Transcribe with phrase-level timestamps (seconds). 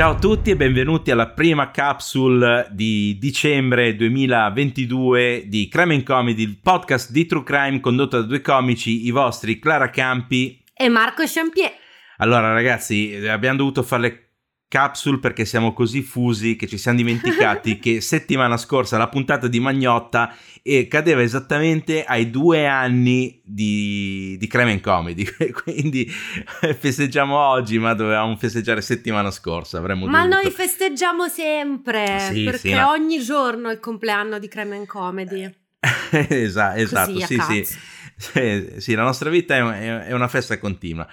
[0.00, 6.42] Ciao a tutti e benvenuti alla prima capsule di dicembre 2022 di Crime and Comedy,
[6.42, 11.22] il podcast di True Crime condotto da due comici, i vostri Clara Campi e Marco
[11.26, 11.70] Champier.
[12.16, 14.29] Allora ragazzi, abbiamo dovuto fare le
[14.70, 19.58] capsule perché siamo così fusi che ci siamo dimenticati che settimana scorsa la puntata di
[19.58, 20.32] Magnotta
[20.62, 25.26] e cadeva esattamente ai due anni di, di Crime and Comedy
[25.64, 30.42] quindi festeggiamo oggi ma dovevamo festeggiare settimana scorsa avremmo ma dovuto.
[30.42, 32.90] noi festeggiamo sempre sì, perché sì, no.
[32.90, 35.52] ogni giorno è il compleanno di Crime and Comedy
[36.10, 37.76] esatto, esatto Così, sì,
[38.16, 38.74] sì.
[38.76, 41.08] sì, la nostra vita è, è una festa continua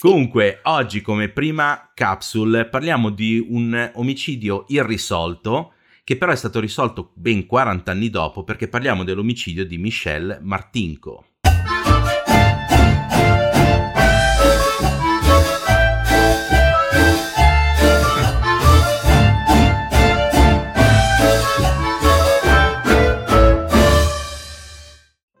[0.00, 5.72] Comunque, oggi come prima capsule parliamo di un omicidio irrisolto
[6.04, 11.24] che però è stato risolto ben 40 anni dopo perché parliamo dell'omicidio di Michelle Martinko.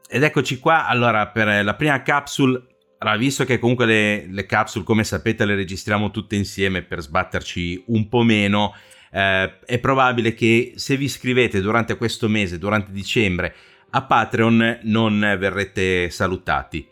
[0.08, 4.84] Ed eccoci qua, allora per la prima capsule allora, visto che comunque le, le, capsule,
[4.84, 8.74] come sapete, le registriamo tutte insieme per sbatterci un po' meno,
[9.12, 13.54] eh, è probabile che se vi iscrivete durante questo mese, durante dicembre,
[13.90, 16.86] a Patreon non verrete salutati.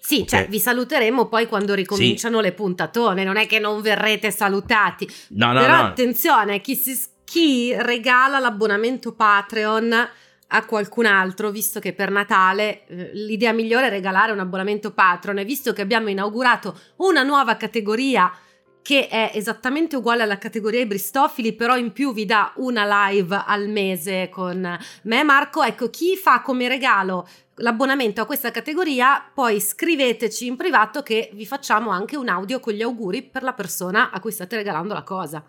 [0.00, 0.26] Sì, okay.
[0.26, 2.44] cioè vi saluteremo poi quando ricominciano sì.
[2.44, 5.08] le puntatone, non è che non verrete salutati.
[5.30, 5.82] No, no, Però no.
[5.82, 10.08] attenzione, chi, si, chi regala l'abbonamento Patreon
[10.48, 15.38] a qualcun altro, visto che per Natale eh, l'idea migliore è regalare un abbonamento Patron
[15.38, 18.32] e visto che abbiamo inaugurato una nuova categoria
[18.80, 23.68] che è esattamente uguale alla categoria Bristofili, però in più vi dà una live al
[23.68, 25.62] mese con me e Marco.
[25.62, 31.44] Ecco, chi fa come regalo l'abbonamento a questa categoria, poi scriveteci in privato che vi
[31.44, 35.02] facciamo anche un audio con gli auguri per la persona a cui state regalando la
[35.02, 35.44] cosa.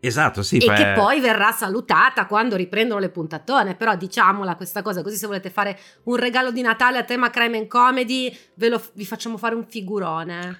[0.00, 0.58] Esatto, sì.
[0.58, 3.74] E che poi verrà salutata quando riprendono le puntatone.
[3.74, 7.58] Però diciamola questa cosa, così se volete fare un regalo di Natale a tema crime
[7.58, 10.58] and comedy, ve lo, vi facciamo fare un figurone.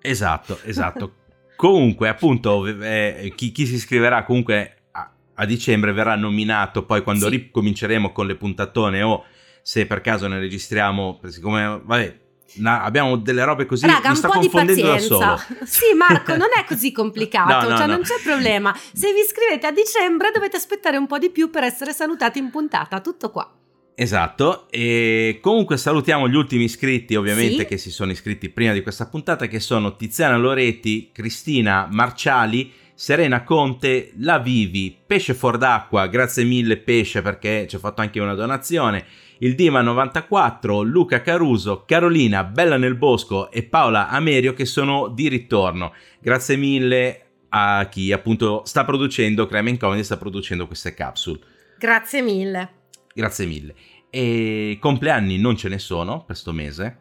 [0.00, 1.14] Esatto, esatto.
[1.56, 7.28] comunque, appunto, eh, chi, chi, si iscriverà comunque a, a, dicembre verrà nominato poi quando
[7.28, 7.36] sì.
[7.36, 9.24] ricominceremo con le puntatone o
[9.62, 12.20] se per caso ne registriamo, siccome, vabbè,
[12.54, 13.86] No, abbiamo delle robe così.
[13.86, 15.44] Raga, un po' di pazienza.
[15.64, 18.74] Sì, Marco, non è così complicato, no, no, cioè non c'è problema.
[18.92, 22.50] Se vi iscrivete a dicembre dovete aspettare un po' di più per essere salutati in
[22.50, 23.50] puntata, tutto qua.
[23.98, 27.64] Esatto, e comunque salutiamo gli ultimi iscritti ovviamente sì.
[27.64, 33.42] che si sono iscritti prima di questa puntata che sono Tiziana Loretti, Cristina Marciali, Serena
[33.42, 38.34] Conte, La Vivi, Pesce Fuor d'Acqua, grazie mille Pesce perché ci ha fatto anche una
[38.34, 39.04] donazione,
[39.38, 45.28] il Dima 94, Luca Caruso, Carolina Bella nel Bosco e Paola Amerio che sono di
[45.28, 45.92] ritorno.
[46.20, 47.20] Grazie mille
[47.50, 51.40] a chi appunto sta producendo, Crime Comedy sta producendo queste capsule.
[51.78, 52.70] Grazie mille.
[53.12, 53.74] Grazie mille.
[54.10, 56.98] E compleanni non ce ne sono per sto mese?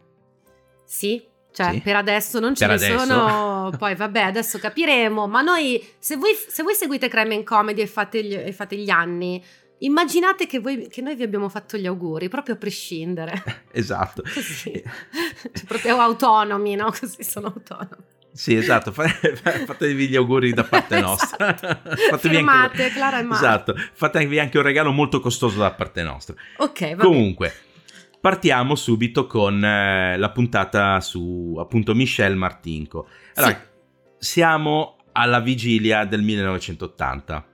[0.86, 1.24] Sì,
[1.56, 1.80] cioè, sì.
[1.80, 3.06] per adesso non ce per ne adesso.
[3.06, 5.26] sono, poi vabbè, adesso capiremo.
[5.26, 8.76] Ma noi, se voi, se voi seguite Crime and Comedy e fate gli, e fate
[8.76, 9.42] gli anni,
[9.80, 13.44] Immaginate che, voi, che, noi vi abbiamo fatto gli auguri, proprio a prescindere.
[13.72, 14.22] esatto.
[14.22, 14.72] Così.
[14.72, 16.94] Cioè, proprio autonomi, no?
[16.98, 18.14] Così sono autonomi.
[18.36, 21.56] Sì, esatto, fatevi gli auguri da parte nostra.
[21.56, 22.94] fatevi Firmate, anche...
[22.94, 23.46] Clara e Marco.
[23.46, 26.36] Esatto, fatevi anche un regalo molto costoso da parte nostra.
[26.58, 27.54] Ok, va Comunque,
[28.20, 33.08] partiamo subito con eh, la puntata su, appunto, Michelle Martinko.
[33.36, 34.26] Allora, sì.
[34.28, 37.46] siamo alla vigilia del 1980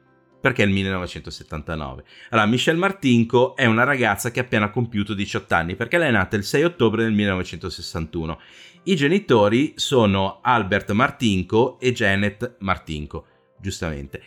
[0.42, 2.04] perché è il 1979.
[2.32, 6.12] Allora, Michelle Martinko è una ragazza che ha appena compiuto 18 anni perché lei è
[6.12, 8.40] nata il 6 ottobre del 1961.
[8.84, 13.26] I genitori sono Albert Martinko e Janet Martinko,
[13.60, 14.22] giustamente.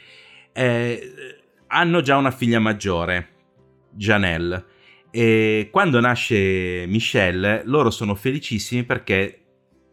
[0.52, 1.12] Eh,
[1.66, 3.28] hanno già una figlia maggiore,
[3.90, 4.64] Janelle.
[5.10, 9.40] E quando nasce Michelle, loro sono felicissimi perché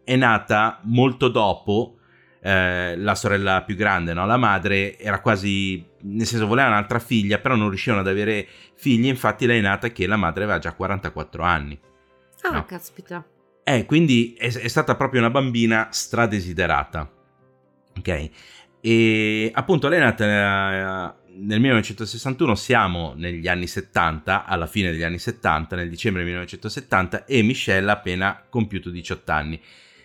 [0.04, 1.98] è nata molto dopo
[2.42, 4.26] eh, la sorella più grande, no?
[4.26, 9.06] la madre era quasi, nel senso voleva un'altra figlia, però non riuscivano ad avere figli,
[9.06, 11.80] infatti lei è nata che la madre aveva già 44 anni.
[12.42, 12.66] Ah, no?
[12.66, 13.26] caspita.
[13.64, 17.10] Eh, quindi è, è, stata proprio una bambina stradesiderata.
[17.98, 18.30] Ok?
[18.82, 25.04] E appunto lei è nata eh, nel 1961, siamo negli anni 70, alla fine degli
[25.04, 29.62] anni 70, nel dicembre 1970, e Michelle ha appena compiuto 18 anni.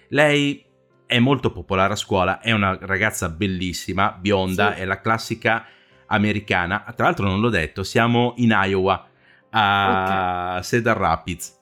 [0.09, 0.65] Lei
[1.07, 4.81] è molto popolare a scuola, è una ragazza bellissima, bionda, sì.
[4.83, 5.67] è la classica
[6.07, 6.85] americana.
[6.95, 9.09] Tra l'altro non l'ho detto, siamo in Iowa,
[9.51, 10.63] a okay.
[10.63, 11.59] Cedar Rapids.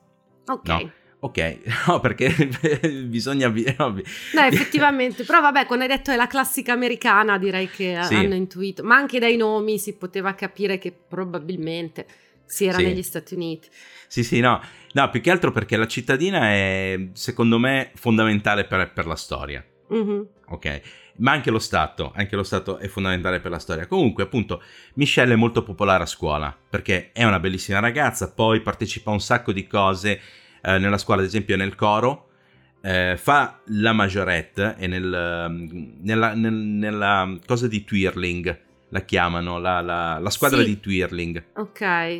[0.46, 0.68] Ok.
[0.68, 0.92] No?
[1.24, 1.58] Ok,
[1.88, 2.34] no, perché
[3.06, 3.48] bisogna...
[3.48, 8.14] No, effettivamente, però vabbè, quando hai detto è la classica americana direi che sì.
[8.14, 12.06] hanno intuito, ma anche dai nomi si poteva capire che probabilmente
[12.44, 12.84] si era sì.
[12.84, 13.68] negli Stati Uniti.
[14.06, 14.60] Sì, sì, no,
[14.92, 19.64] no, più che altro perché la cittadina è, secondo me, fondamentale per, per la storia.
[19.92, 20.20] Mm-hmm.
[20.48, 20.82] Ok,
[21.16, 23.86] ma anche lo Stato, anche lo Stato è fondamentale per la storia.
[23.86, 24.62] Comunque, appunto,
[24.94, 29.20] Michelle è molto popolare a scuola perché è una bellissima ragazza, poi partecipa a un
[29.20, 30.20] sacco di cose
[30.62, 32.28] eh, nella scuola, ad esempio nel coro,
[32.80, 39.58] eh, fa la majorette e nel, mm, nella, nel, nella, cosa di twirling la chiamano,
[39.58, 40.66] la, la, la squadra sì.
[40.66, 41.44] di twirling.
[41.56, 41.78] Ok,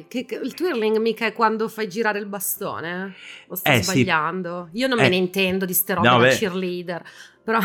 [0.09, 3.15] che, che, il twirling mica è quando fai girare il bastone?
[3.49, 4.71] O sto eh, sbagliando?
[4.73, 4.79] Sì.
[4.79, 5.03] Io non eh.
[5.03, 7.03] me ne intendo di ste robe no, da cheerleader,
[7.45, 7.61] però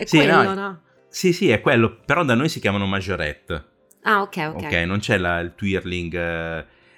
[0.00, 0.54] è sì, quello, no.
[0.54, 0.80] no?
[1.08, 3.64] Sì, sì, è quello, però da noi si chiamano majorette.
[4.02, 4.62] Ah, ok, ok.
[4.64, 6.14] Ok, non c'è la, il twirling...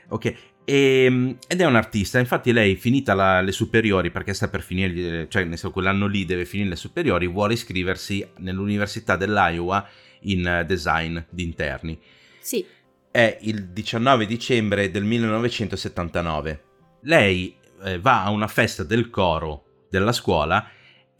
[0.08, 0.24] Uh, ok,
[0.64, 4.62] e, ehm, ed è un artista, infatti lei finita la, le superiori perché sta per
[4.62, 9.84] finire, cioè nel senso quell'anno lì deve finire le superiori, vuole iscriversi nell'Università dell'Iowa
[10.20, 11.98] in uh, design di interni.
[12.38, 12.64] Sì.
[13.10, 16.64] È il 19 dicembre del 1979.
[17.02, 20.66] Lei eh, va a una festa del coro della scuola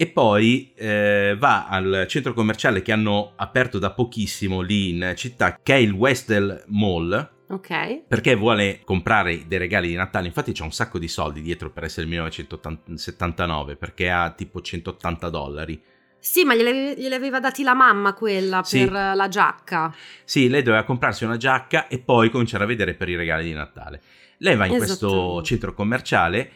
[0.02, 5.60] e poi eh, va al centro commerciale che hanno aperto da pochissimo lì in città,
[5.62, 8.04] che è il Westdale Mall, Ok.
[8.08, 10.26] Perché vuole comprare dei regali di Natale.
[10.26, 15.28] Infatti c'è un sacco di soldi dietro per essere il 1979, perché ha tipo 180
[15.28, 15.80] dollari.
[16.18, 18.78] Sì, ma gliele aveva dati la mamma quella sì.
[18.78, 19.94] per la giacca.
[20.24, 23.52] Sì, lei doveva comprarsi una giacca e poi cominciare a vedere per i regali di
[23.52, 24.00] Natale.
[24.38, 26.50] Lei va in questo centro commerciale,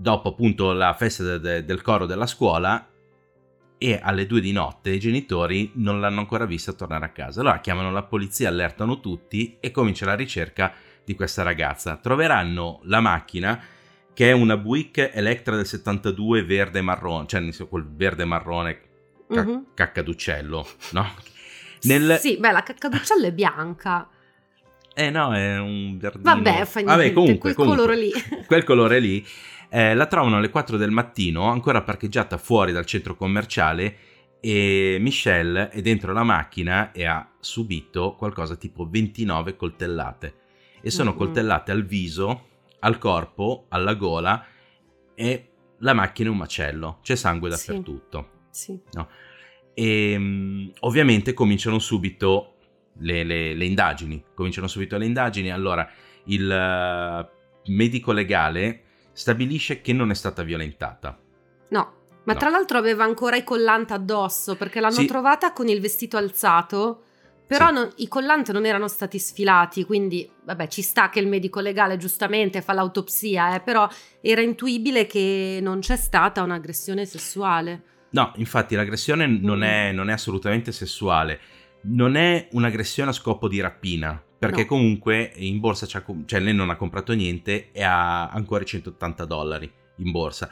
[0.00, 2.88] dopo appunto la festa de- de- del coro della scuola,
[3.82, 7.40] e alle due di notte i genitori non l'hanno ancora vista tornare a casa.
[7.40, 10.72] Allora chiamano la polizia, allertano tutti e comincia la ricerca
[11.04, 11.96] di questa ragazza.
[11.96, 13.62] Troveranno la macchina
[14.12, 18.80] che è una Buick Electra del 72 verde marrone, cioè quel verde marrone
[19.26, 19.66] ca- uh-huh.
[19.72, 21.14] caccaduccello, no?
[21.82, 22.18] Nel...
[22.18, 24.08] Sì, beh, la caccaduccello è bianca.
[24.92, 26.34] Eh no, è un verdino.
[26.34, 28.12] Vabbè, fa niente, Vabbè, comunque, quel comunque, colore lì.
[28.46, 29.24] quel colore lì
[29.70, 33.96] eh, la trovano alle 4 del mattino, ancora parcheggiata fuori dal centro commerciale
[34.40, 40.34] e Michelle è dentro la macchina e ha subito qualcosa tipo 29 coltellate.
[40.82, 41.18] E sono mm-hmm.
[41.18, 42.48] coltellate al viso,
[42.80, 44.44] al corpo, alla gola
[45.14, 48.30] e la macchina è un macello, c'è sangue dappertutto.
[48.50, 48.78] Sì.
[48.92, 49.08] No?
[49.74, 52.56] E um, ovviamente cominciano subito
[52.98, 54.22] le, le, le, indagini.
[54.34, 55.50] Cominciano subito le indagini.
[55.50, 55.88] Allora,
[56.24, 61.18] il uh, medico legale stabilisce che non è stata violentata.
[61.68, 61.92] No,
[62.24, 62.38] ma no.
[62.38, 65.06] tra l'altro aveva ancora i collanti addosso perché l'hanno sì.
[65.06, 67.04] trovata con il vestito alzato.
[67.50, 67.72] Però sì.
[67.72, 71.96] non, i collanti non erano stati sfilati, quindi vabbè ci sta che il medico legale
[71.96, 73.88] giustamente fa l'autopsia, eh, però
[74.20, 77.82] era intuibile che non c'è stata un'aggressione sessuale.
[78.10, 79.62] No, infatti l'aggressione non, mm.
[79.62, 81.40] è, non è assolutamente sessuale,
[81.82, 84.68] non è un'aggressione a scopo di rapina, perché no.
[84.68, 90.10] comunque in borsa cioè lei non ha comprato niente e ha ancora 180 dollari in
[90.10, 90.48] borsa.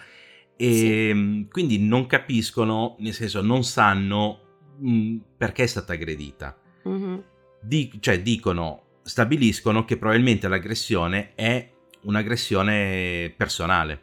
[0.57, 1.09] E sì.
[1.09, 4.41] Ehm, quindi non capiscono, nel senso non sanno
[4.77, 6.55] mh, mm, perché è stata aggredita.
[6.87, 7.19] Mm-hmm.
[7.63, 11.71] Di, cioè dicono, stabiliscono che probabilmente l'aggressione è
[12.03, 14.03] un'aggressione personale,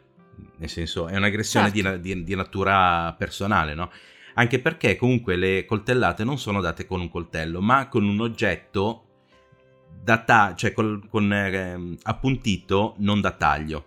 [0.56, 1.96] nel senso è un'aggressione certo.
[1.98, 3.88] di, di, di natura personale, no?
[4.34, 9.05] Anche perché comunque le coltellate non sono date con un coltello, ma con un oggetto
[10.06, 13.86] da ta- cioè col, con eh, appuntito, non da taglio.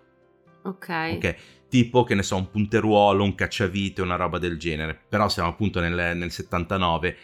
[0.64, 1.12] Ok.
[1.14, 1.36] Ok.
[1.70, 5.00] Tipo, che ne so, un punteruolo, un cacciavite, una roba del genere.
[5.08, 7.16] Però siamo appunto nel, nel 79.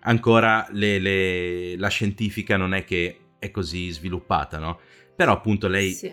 [0.00, 4.80] Ancora le, le, la scientifica non è che è così sviluppata, no?
[5.14, 5.92] Però appunto lei...
[5.92, 6.12] Sì.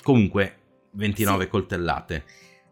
[0.00, 0.58] Comunque,
[0.92, 1.50] 29 sì.
[1.50, 2.24] coltellate.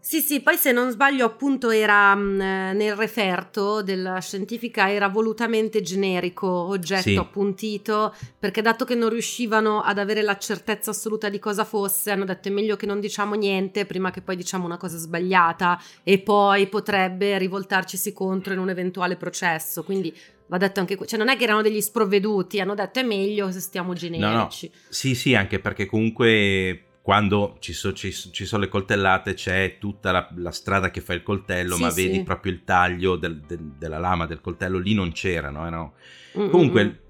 [0.07, 5.09] Sì, sì, poi se non sbaglio appunto era mh, mm, nel referto della scientifica era
[5.09, 7.17] volutamente generico, oggetto sì.
[7.17, 12.27] appuntito, perché dato che non riuscivano ad avere la certezza assoluta di cosa fosse, hanno
[12.27, 16.19] detto è meglio che non diciamo niente prima che poi diciamo una cosa sbagliata e
[16.19, 20.15] poi potrebbe rivoltarcisi contro in un eventuale processo, quindi
[20.49, 23.61] va detto anche cioè non è che erano degli sprovveduti, hanno detto è meglio se
[23.61, 24.67] stiamo generici.
[24.71, 24.85] No, no.
[24.91, 30.11] Sì, sì, anche perché comunque quando ci, so, ci, ci, sono le coltellate c'è tutta
[30.11, 32.07] la, la, strada che fa il coltello, sì, ma sì.
[32.07, 35.69] vedi proprio il taglio del, del, della lama del coltello, lì non c'erano.
[35.69, 35.93] No?
[36.33, 37.03] Comunque,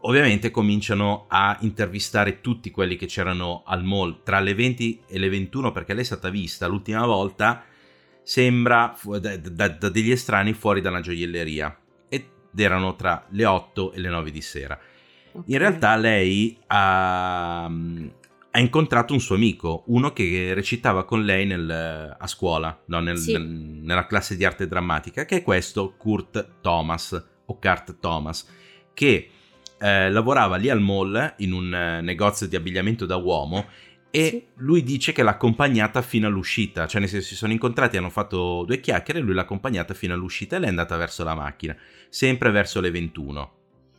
[0.00, 5.28] ovviamente cominciano a intervistare tutti quelli che c'erano al mall tra le 20 e le
[5.28, 7.62] 21, perché lei è stata vista l'ultima volta,
[8.24, 12.24] sembra da, da, da degli estranei fuori dalla gioielleria, ed
[12.56, 14.76] erano tra le 8 e le 9 di sera.
[15.30, 15.52] Okay.
[15.52, 17.70] In realtà lei ha,
[18.56, 23.18] ha incontrato un suo amico, uno che recitava con lei nel, a scuola, no, nel,
[23.18, 23.32] sì.
[23.32, 27.12] nel, nella classe di arte drammatica, che è questo Kurt Thomas,
[27.44, 28.48] o Kurt Thomas,
[28.94, 29.28] che
[29.78, 33.66] eh, lavorava lì al mall in un eh, negozio di abbigliamento da uomo
[34.10, 34.44] e sì.
[34.56, 38.64] lui dice che l'ha accompagnata fino all'uscita, cioè nel senso si sono incontrati, hanno fatto
[38.64, 41.76] due chiacchiere lui l'ha accompagnata fino all'uscita e lei è andata verso la macchina,
[42.08, 43.55] sempre verso le 21.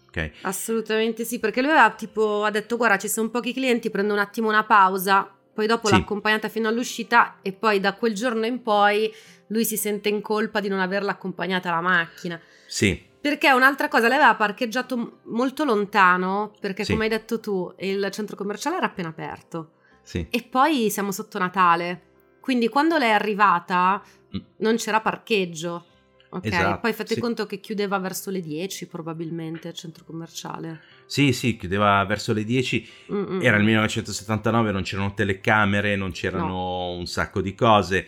[0.08, 0.32] Okay.
[0.42, 4.20] Assolutamente sì, perché lui ha, tipo, ha detto guarda ci sono pochi clienti, prendo un
[4.20, 5.94] attimo una pausa, poi dopo sì.
[5.94, 9.14] l'ha accompagnata fino all'uscita e poi da quel giorno in poi
[9.48, 12.40] lui si sente in colpa di non averla accompagnata alla macchina.
[12.68, 13.06] Sì.
[13.20, 16.92] Perché un'altra cosa, lei aveva parcheggiato molto lontano, perché sì.
[16.92, 19.72] come hai detto tu, il centro commerciale era appena aperto.
[20.04, 20.26] Sì.
[20.30, 22.04] E poi siamo sotto Natale.
[22.40, 24.02] Quindi quando lei è arrivata
[24.36, 24.40] mm.
[24.58, 25.86] non c'era parcheggio.
[26.30, 27.20] Ok, esatto, poi fate sì.
[27.22, 30.82] conto che chiudeva verso le 10 probabilmente il centro commerciale.
[31.06, 32.90] Sì, sì, chiudeva verso le 10.
[33.14, 33.42] Mm-mm.
[33.42, 36.92] Era il 1979, non c'erano telecamere, non c'erano no.
[36.92, 38.06] un sacco di cose.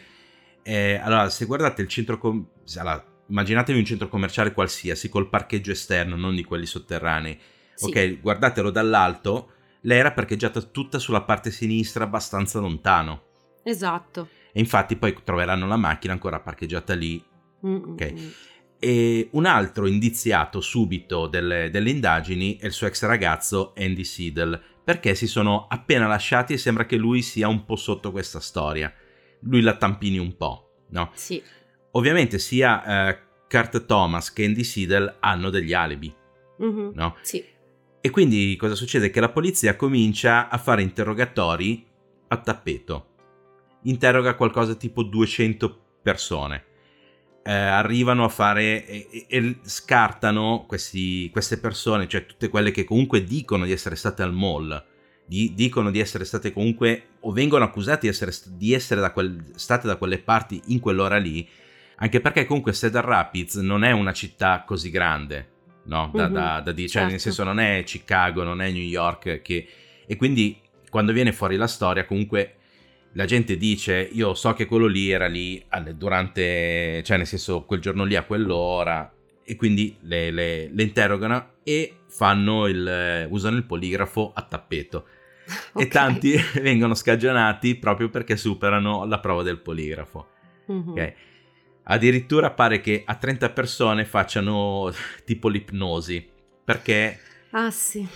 [0.61, 5.71] Eh, allora, se guardate il centro commerciale, allora, immaginatevi un centro commerciale qualsiasi col parcheggio
[5.71, 7.39] esterno, non di quelli sotterranei.
[7.73, 7.85] Sì.
[7.85, 9.53] Ok, guardatelo dall'alto.
[9.81, 13.27] Lei era parcheggiata tutta sulla parte sinistra, abbastanza lontano.
[13.63, 14.27] Esatto.
[14.51, 17.23] E infatti poi troveranno la macchina ancora parcheggiata lì
[17.61, 18.13] Ok.
[18.79, 24.59] E un altro indiziato subito delle, delle, indagini è il suo ex ragazzo Andy Siedel,
[24.83, 28.91] perché si sono appena lasciati e sembra che lui sia un po' sotto questa storia.
[29.41, 31.11] Lui la tampini un po', no?
[31.13, 31.41] Sì.
[31.91, 36.13] Ovviamente sia eh, Kurt Thomas che Andy Siedel hanno degli alibi,
[36.63, 36.91] mm-hmm.
[36.93, 37.17] no?
[37.21, 37.43] Sì.
[38.01, 39.09] E quindi cosa succede?
[39.09, 41.85] Che la polizia comincia a fare interrogatori
[42.29, 43.07] a tappeto.
[43.83, 46.67] Interroga qualcosa tipo 200 persone
[47.49, 53.23] eh, arrivano a fare e, e scartano questi, queste persone, cioè tutte quelle che comunque
[53.23, 54.85] dicono di essere state al mall,
[55.25, 59.43] di, dicono di essere state comunque o vengono accusate di essere, di essere da quel,
[59.55, 61.47] state da quelle parti in quell'ora lì,
[61.95, 65.49] anche perché comunque Cedar Rapids non è una città così grande,
[65.85, 66.11] no?
[66.13, 67.09] Da, mm-hmm, da, da dire, cioè certo.
[67.09, 69.67] nel senso non è Chicago, non è New York, che...
[70.05, 70.55] e quindi
[70.87, 72.57] quando viene fuori la storia comunque
[73.13, 75.63] la gente dice io so che quello lì era lì
[75.95, 79.11] durante, cioè nel senso quel giorno lì a quell'ora
[79.43, 85.05] e quindi le, le, le interrogano e fanno il, usano il poligrafo a tappeto.
[85.71, 85.83] Okay.
[85.83, 90.27] E tanti vengono scagionati proprio perché superano la prova del poligrafo.
[90.71, 90.89] Mm-hmm.
[90.89, 91.13] Okay.
[91.85, 94.91] Addirittura pare che a 30 persone facciano
[95.25, 96.23] tipo l'ipnosi
[96.63, 97.19] perché...
[97.49, 98.07] Ah sì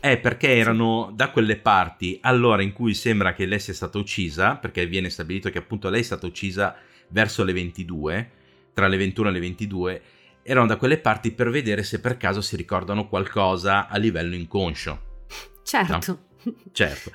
[0.00, 4.56] è perché erano da quelle parti all'ora in cui sembra che lei sia stata uccisa,
[4.56, 6.74] perché viene stabilito che appunto lei è stata uccisa
[7.08, 8.30] verso le 22,
[8.72, 10.02] tra le 21 e le 22,
[10.42, 15.26] erano da quelle parti per vedere se per caso si ricordano qualcosa a livello inconscio.
[15.62, 16.20] Certo.
[16.42, 16.54] No?
[16.72, 17.12] Certo.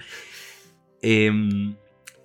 [1.00, 1.76] E, ehm,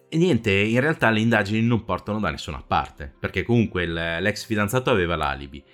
[0.08, 4.90] e, niente, in realtà le indagini non portano da nessuna parte, perché comunque l'ex fidanzato
[4.90, 5.64] aveva l'alibi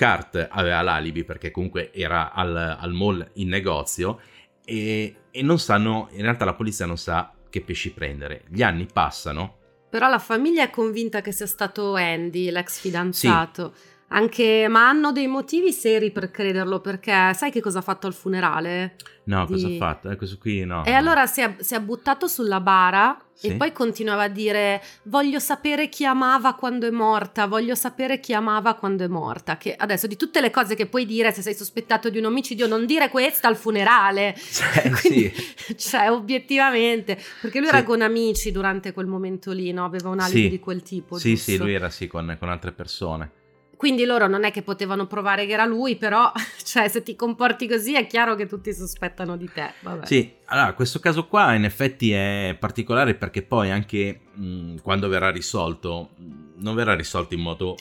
[0.00, 4.18] Kurt aveva l'alibi perché comunque era al, al mall in negozio
[4.64, 8.44] e, e, non sanno, in realtà la polizia non sa che pesci prendere.
[8.48, 9.58] Gli anni passano.
[9.90, 13.72] Però la famiglia è convinta che sia stato Andy, l'ex fidanzato.
[13.74, 13.82] Sì.
[14.12, 18.14] Anche, ma hanno dei motivi seri per crederlo perché sai che cosa ha fatto al
[18.14, 18.96] funerale?
[19.24, 19.52] No, di...
[19.52, 20.10] cosa ha fatto?
[20.10, 20.84] Eh, questo qui no.
[20.84, 23.46] E allora si è, si è buttato sulla bara sì.
[23.46, 28.34] e poi continuava a dire voglio sapere chi amava quando è morta, voglio sapere chi
[28.34, 29.56] amava quando è morta.
[29.56, 32.66] Che adesso di tutte le cose che puoi dire se sei sospettato di un omicidio,
[32.66, 34.34] non dire questa al funerale.
[34.50, 35.76] Cioè, Quindi, sì.
[35.90, 37.74] Cioè, obiettivamente, perché lui sì.
[37.74, 39.84] era con amici durante quel momento lì, no?
[39.84, 41.16] Aveva un alibi di quel tipo.
[41.16, 41.50] Sì, giusto?
[41.52, 43.38] sì, lui era sì con, con altre persone.
[43.80, 46.30] Quindi loro non è che potevano provare che era lui, però
[46.62, 49.72] cioè, se ti comporti così è chiaro che tutti sospettano di te.
[49.80, 50.04] Vabbè.
[50.04, 55.30] Sì, allora questo caso qua in effetti è particolare perché poi anche mh, quando verrà
[55.30, 56.10] risolto,
[56.56, 57.74] non verrà risolto in modo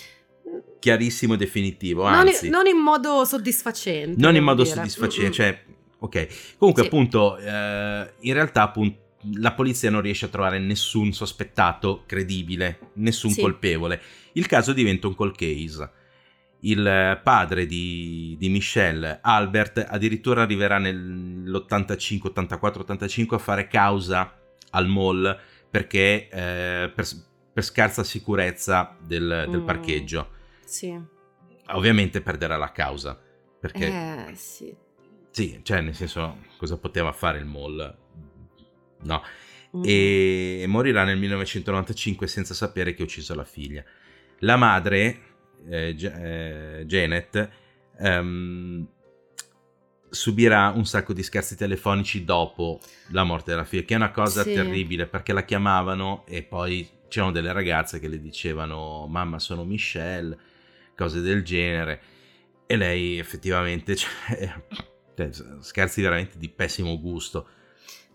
[0.79, 2.47] chiarissimo e definitivo, anzi...
[2.49, 4.21] Non in, non in modo soddisfacente.
[4.21, 4.75] Non in modo dire.
[4.75, 5.63] soddisfacente, cioè...
[5.99, 6.87] Ok, comunque sì.
[6.87, 13.31] appunto, eh, in realtà appunto la polizia non riesce a trovare nessun sospettato credibile, nessun
[13.31, 13.41] sì.
[13.41, 14.01] colpevole.
[14.33, 15.91] Il caso diventa un cold case.
[16.61, 24.37] Il padre di, di Michelle, Albert, addirittura arriverà nell'85, 84, 85 a fare causa
[24.71, 25.37] al mall
[25.69, 27.05] perché eh, per,
[27.53, 29.65] per, scarsa sicurezza del, del mm.
[29.65, 30.29] parcheggio.
[30.65, 30.99] Sì.
[31.67, 33.17] Ovviamente perderà la causa.
[33.59, 33.87] Perché...
[33.87, 34.75] Eh, sì.
[35.31, 37.97] Sì, cioè nel senso cosa poteva fare il mall?
[39.03, 39.23] No.
[39.77, 39.81] Mm.
[39.85, 43.83] E morirà nel 1995 senza sapere che ha ucciso la figlia.
[44.39, 45.19] La madre,
[45.69, 47.49] eh, eh, Janet,
[47.99, 48.87] um,
[50.09, 52.79] subirà un sacco di scherzi telefonici dopo
[53.09, 54.53] la morte della figlia, che è una cosa sì.
[54.53, 60.37] terribile perché la chiamavano e poi c'erano delle ragazze che le dicevano mamma sono Michelle,
[60.95, 62.01] cose del genere
[62.65, 64.51] e lei effettivamente cioè,
[65.15, 65.29] cioè,
[65.59, 67.47] scherzi veramente di pessimo gusto.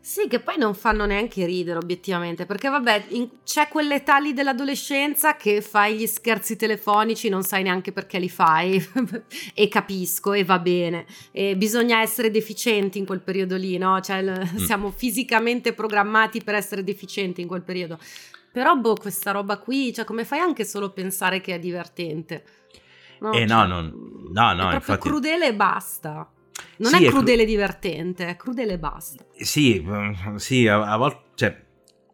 [0.05, 5.35] Sì, che poi non fanno neanche ridere obiettivamente, perché vabbè, in, c'è quell'età lì dell'adolescenza
[5.35, 8.87] che fai gli scherzi telefonici, non sai neanche perché li fai,
[9.55, 11.07] e capisco, e va bene.
[11.33, 13.99] E bisogna essere deficienti in quel periodo lì, no?
[14.03, 14.57] Cioè, mm.
[14.59, 17.99] siamo fisicamente programmati per essere deficienti in quel periodo.
[18.53, 22.45] Però, boh, questa roba qui, cioè, come fai anche solo a pensare che è divertente?
[23.21, 23.93] No, eh cioè, no, non,
[24.31, 25.09] no, no, è infatti...
[25.09, 26.31] crudele e basta.
[26.79, 29.25] Non sì, è crudele è cru- divertente, è crudele e basta.
[29.37, 31.63] Sì, mm, sì, a, a volte, cioè,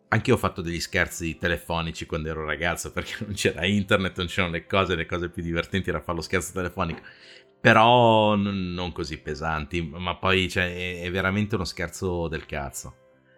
[0.09, 4.27] anche io ho fatto degli scherzi telefonici quando ero ragazzo perché non c'era internet, non
[4.27, 7.01] c'erano le cose, le cose più divertenti era fare lo scherzo telefonico.
[7.61, 12.95] Però n- non così pesanti, ma poi cioè, è, veramente uno scherzo del cazzo.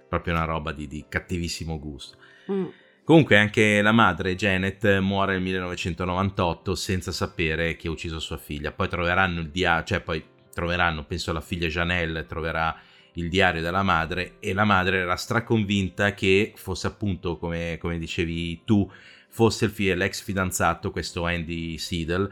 [0.09, 2.19] Proprio una roba di, di cattivissimo gusto.
[2.51, 2.67] Mm.
[3.05, 8.71] Comunque anche la madre, Janet, muore nel 1998 senza sapere chi ha ucciso sua figlia.
[8.71, 12.79] Poi troveranno il diario, cioè poi troveranno, penso la figlia Janelle troverà
[13.15, 18.63] il diario della madre e la madre era straconvinta che fosse appunto, come, come dicevi
[18.65, 18.91] tu,
[19.29, 22.31] fosse il figlio, l'ex fidanzato, questo Andy Seidel,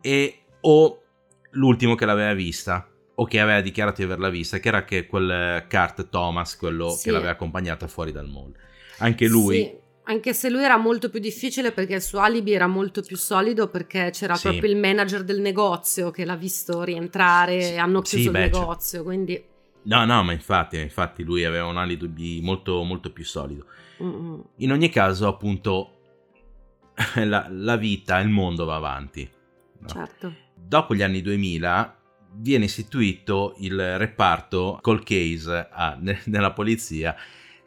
[0.00, 1.02] e o
[1.50, 5.66] l'ultimo che l'aveva vista o che aveva dichiarato di averla vista, che era che quel
[5.68, 7.04] Kurt Thomas, quello sì.
[7.04, 8.52] che l'aveva accompagnata fuori dal mall.
[8.98, 9.56] Anche lui...
[9.56, 9.79] Sì
[10.10, 13.68] anche se lui era molto più difficile perché il suo alibi era molto più solido
[13.68, 14.48] perché c'era sì.
[14.48, 17.72] proprio il manager del negozio che l'ha visto rientrare sì.
[17.72, 19.06] e hanno chiuso sì, il beh, negozio, cioè...
[19.06, 19.44] quindi...
[19.82, 23.64] No, no, ma infatti, infatti lui aveva un alibi molto, molto più solido.
[24.02, 24.40] Mm-hmm.
[24.56, 26.00] In ogni caso, appunto,
[27.14, 29.30] la, la, vita, il mondo va avanti.
[29.78, 29.88] No?
[29.88, 30.34] Certo.
[30.54, 31.96] Dopo gli anni 2000
[32.32, 37.16] viene istituito il reparto call case a, nella polizia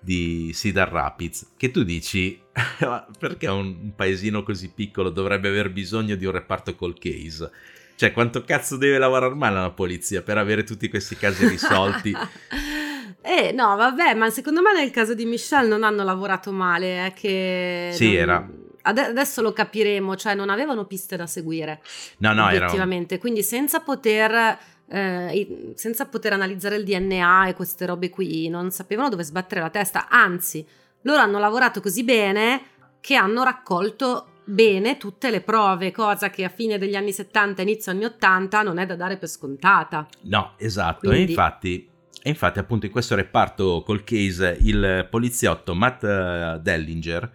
[0.03, 2.39] di Cedar Rapids, che tu dici
[3.19, 7.49] perché un paesino così piccolo dovrebbe aver bisogno di un reparto call case?
[7.95, 12.13] Cioè, quanto cazzo deve lavorare male la polizia per avere tutti questi casi risolti?
[13.21, 17.13] eh, no, vabbè, ma secondo me nel caso di Michelle non hanno lavorato male, è
[17.13, 17.91] che...
[17.93, 18.15] Sì, non...
[18.15, 18.49] era...
[18.85, 21.81] Adesso lo capiremo, cioè non avevano piste da seguire.
[22.17, 23.13] No, no, effettivamente.
[23.13, 23.19] Un...
[23.21, 29.09] Quindi senza poter eh, senza poter analizzare il DNA e queste robe qui, non sapevano
[29.09, 30.65] dove sbattere la testa, anzi,
[31.01, 32.61] loro hanno lavorato così bene
[32.99, 37.91] che hanno raccolto bene tutte le prove, cosa che a fine degli anni 70 inizio
[37.91, 40.07] anni 80 non è da dare per scontata.
[40.23, 41.25] No, esatto, Quindi...
[41.25, 41.91] e infatti
[42.25, 47.33] e infatti appunto in questo reparto col case il poliziotto Matt uh, Dellinger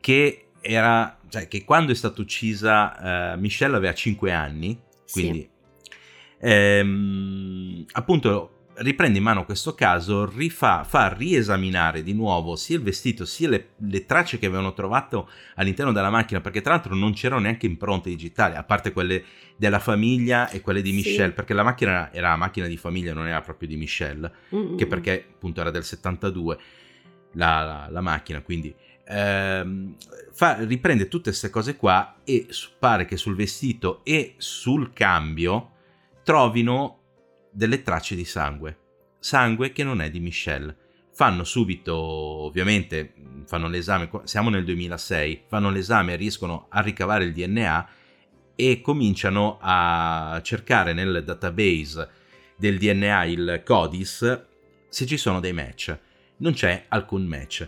[0.00, 4.78] che era cioè che quando è stata uccisa uh, Michelle aveva 5 anni
[5.10, 5.56] quindi sì
[6.40, 13.24] ehm, appunto riprende in mano questo caso, rifà, fa riesaminare di nuovo sia il vestito
[13.24, 17.42] sia le, le, tracce che avevano trovato all'interno della macchina, perché tra l'altro non c'erano
[17.42, 19.24] neanche impronte digitali, a parte quelle
[19.56, 21.34] della famiglia e quelle di Michelle, sì.
[21.34, 24.76] perché la macchina era la macchina di famiglia, non era proprio di Michelle, Mm-mm.
[24.76, 26.58] che perché appunto era del 72
[27.32, 28.74] la, la, la macchina, quindi...
[29.10, 29.96] Ehm,
[30.32, 32.46] fa, riprende tutte queste cose qua e
[32.78, 35.76] pare che sul vestito e sul cambio
[36.28, 36.98] trovino
[37.50, 38.78] delle tracce di sangue.
[39.18, 40.76] Sangue che non è di Michelle.
[41.14, 43.14] Fanno subito, ovviamente,
[43.46, 47.88] fanno l'esame, siamo nel 2006, fanno l'esame riescono a ricavare il DNA
[48.54, 52.10] e cominciano a cercare nel database
[52.58, 54.46] del DNA, il CODIS,
[54.86, 55.98] se ci sono dei match.
[56.40, 57.66] Non c'è alcun match.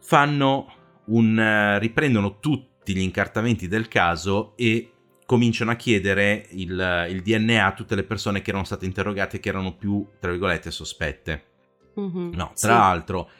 [0.00, 0.66] Fanno
[1.06, 1.78] un...
[1.80, 4.93] riprendono tutti gli incartamenti del caso e
[5.26, 9.48] cominciano a chiedere il, il, DNA a tutte le persone che erano state interrogate che
[9.48, 11.44] erano più, tra virgolette, sospette.
[11.98, 12.66] Mm-hmm, no, tra sì.
[12.66, 13.30] l'altro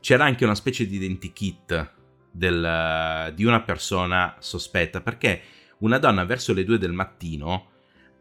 [0.00, 1.92] c'era anche una specie di identikit
[2.30, 5.42] del, di una persona sospetta perché
[5.78, 7.66] una donna verso le due del mattino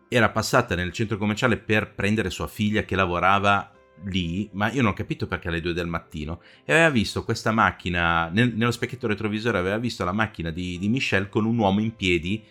[0.10, 3.72] era passata nel centro commerciale per prendere sua figlia che lavorava
[4.06, 7.52] lì, ma io non ho capito perché alle due del mattino, e aveva visto questa
[7.52, 11.80] macchina, nel, nello specchietto retrovisore aveva visto la macchina di, di Michelle con un uomo
[11.80, 12.44] in piedi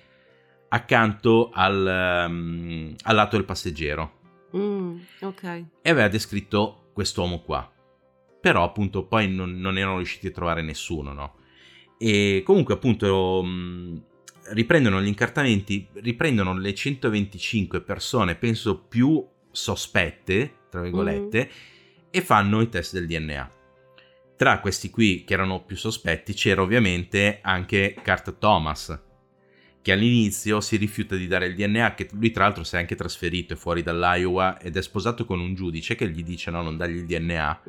[0.68, 4.12] accanto al, um, al lato del passeggero.
[4.56, 5.42] Mm, ok.
[5.82, 7.70] E aveva descritto quest'uomo qua.
[8.40, 11.34] Però appunto poi non, non erano riusciti a trovare nessuno, no?
[11.98, 13.96] E comunque appunto mm,
[14.50, 22.06] riprendono gli incartamenti, riprendono le 125 persone, penso più sospette, tra virgolette, mm.
[22.10, 23.52] e fanno i test del DNA.
[24.36, 29.05] Tra questi qui che erano più sospetti c'era ovviamente anche Cart Thomas,
[29.86, 32.96] che all'inizio si rifiuta di dare il DNA, che lui tra l'altro si è anche
[32.96, 36.76] trasferito, è fuori dall'Iowa ed è sposato con un giudice che gli dice no, non
[36.76, 37.60] dagli il DNA,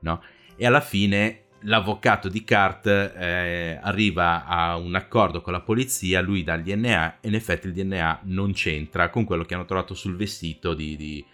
[0.00, 0.22] no?
[0.54, 6.44] E alla fine l'avvocato di Cart eh, arriva a un accordo con la polizia, lui
[6.44, 9.94] dà il DNA e in effetti il DNA non c'entra con quello che hanno trovato
[9.94, 11.24] sul vestito di, di,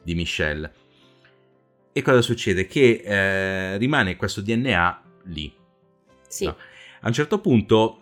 [0.00, 0.72] di Michelle.
[1.92, 2.68] E cosa succede?
[2.68, 5.52] Che eh, rimane questo DNA lì.
[6.28, 6.44] Sì.
[6.44, 6.56] No?
[7.00, 8.01] A un certo punto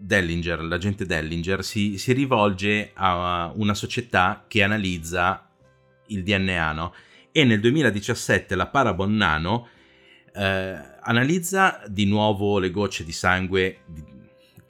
[0.00, 5.48] Dellinger, l'agente Dellinger, si, si, rivolge a una società che analizza
[6.06, 6.94] il DNA, no?
[7.30, 9.68] E nel 2017 la Parabon Nano
[10.34, 14.02] eh, analizza di nuovo le gocce di sangue di,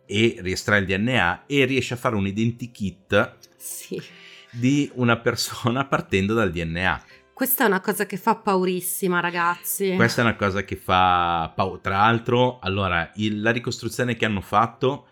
[0.06, 4.02] e riestrae il DNA e riesce a fare un identikit sì.
[4.50, 7.02] di una persona partendo dal DNA.
[7.32, 9.94] Questa è una cosa che fa paurissima, ragazzi.
[9.94, 11.78] Questa è una cosa che fa paura.
[11.80, 15.06] Tra l'altro, allora, il, la ricostruzione che hanno fatto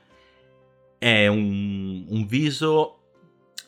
[0.98, 2.98] è un, un viso,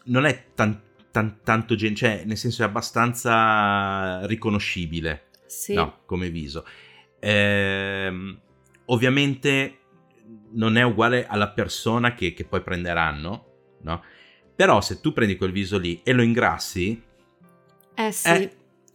[0.04, 5.74] non è tan, tan, tanto gen- cioè nel senso è abbastanza riconoscibile, sì.
[5.74, 6.66] no, come viso.
[7.20, 8.40] Ehm,
[8.86, 9.78] ovviamente
[10.52, 13.46] non è uguale alla persona che, che poi prenderanno,
[13.82, 14.02] no?
[14.54, 17.02] Però se tu prendi quel viso lì e lo ingrassi,
[17.94, 18.28] eh sì.
[18.28, 18.50] È,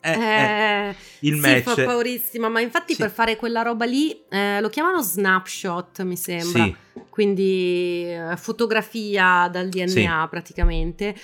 [0.06, 3.02] eh, eh, eh, il sì, match fa paurissima, ma infatti sì.
[3.02, 6.64] per fare quella roba lì eh, lo chiamano snapshot, mi sembra.
[6.64, 6.76] Sì.
[7.10, 10.28] Quindi eh, fotografia dal DNA sì.
[10.30, 11.16] praticamente.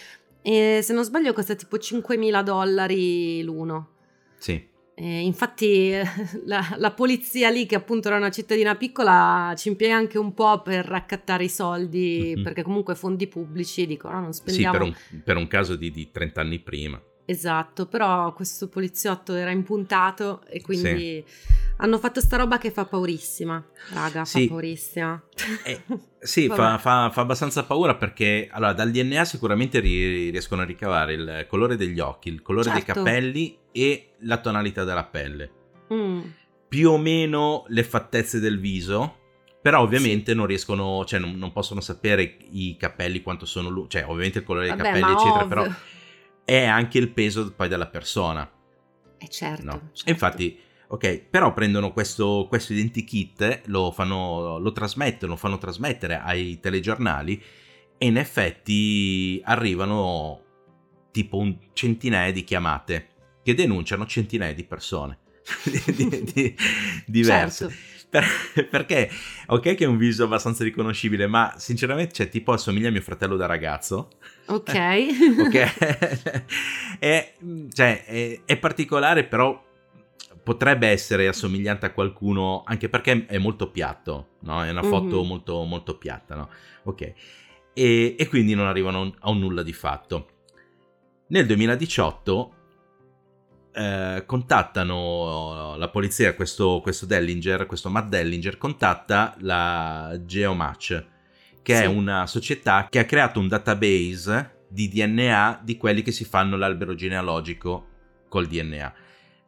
[0.41, 3.89] E se non sbaglio costa tipo 5.000 dollari l'uno.
[4.37, 4.69] Sì.
[4.93, 5.91] E infatti
[6.45, 10.61] la, la, polizia lì, che appunto era una cittadina piccola, ci impiega anche un po'
[10.61, 12.43] per raccattare i soldi, mm-hmm.
[12.43, 14.73] perché comunque fondi pubblici dicono no, non spendiamo.
[14.73, 17.01] Sì, per un, per un caso di, di 30 anni prima.
[17.31, 21.53] Esatto, però questo poliziotto era impuntato e quindi sì.
[21.77, 23.63] hanno fatto sta roba che fa paurissima,
[23.93, 24.43] raga, sì.
[24.43, 25.23] fa paurissima.
[25.63, 25.81] Eh,
[26.19, 31.45] sì, fa, fa, fa, abbastanza paura perché allora, dal DNA sicuramente riescono a ricavare il
[31.47, 32.83] colore degli occhi, il colore certo.
[32.83, 35.51] dei capelli e la tonalità della pelle.
[35.93, 36.21] Mm.
[36.67, 39.19] Più o meno le fattezze del viso,
[39.61, 40.37] però ovviamente sì.
[40.37, 44.43] non riescono, cioè non, non, possono sapere i capelli quanto sono lunghi, cioè ovviamente il
[44.43, 45.47] colore dei Vabbè, capelli eccetera, ovvio.
[45.47, 45.73] però
[46.45, 48.49] è anche il peso poi della persona.
[49.17, 49.63] Eh certo.
[49.63, 49.89] No?
[49.93, 50.09] certo.
[50.09, 56.59] Infatti, ok, però prendono questo, questo identikit, lo, fanno, lo trasmettono, lo fanno trasmettere ai
[56.59, 57.41] telegiornali
[57.97, 60.43] e in effetti arrivano
[61.11, 63.07] tipo un centinaia di chiamate
[63.43, 65.19] che denunciano centinaia di persone
[65.95, 66.55] di, di,
[67.05, 67.69] diverse.
[67.69, 67.90] Certo.
[68.11, 68.25] Per,
[68.69, 69.09] perché,
[69.47, 73.37] ok, che è un viso abbastanza riconoscibile, ma sinceramente, cioè, tipo assomiglia a mio fratello
[73.37, 74.09] da ragazzo.
[74.47, 74.75] Ok.
[75.47, 76.99] ok.
[76.99, 77.33] è,
[77.71, 79.63] cioè, è, è particolare, però
[80.43, 84.61] potrebbe essere assomigliante a qualcuno, anche perché è molto piatto, no?
[84.61, 85.27] È una foto mm-hmm.
[85.27, 86.49] molto, molto piatta, no?
[86.83, 87.13] Ok.
[87.73, 90.27] E, e quindi non arrivano a un nulla di fatto.
[91.27, 92.55] Nel 2018
[93.73, 101.05] eh, contattano la polizia, questo, questo Dellinger, questo Matt Dellinger, contatta la Geomatch,
[101.61, 101.83] che sì.
[101.83, 106.57] è una società che ha creato un database di DNA di quelli che si fanno
[106.57, 107.87] l'albero genealogico
[108.27, 108.93] col DNA.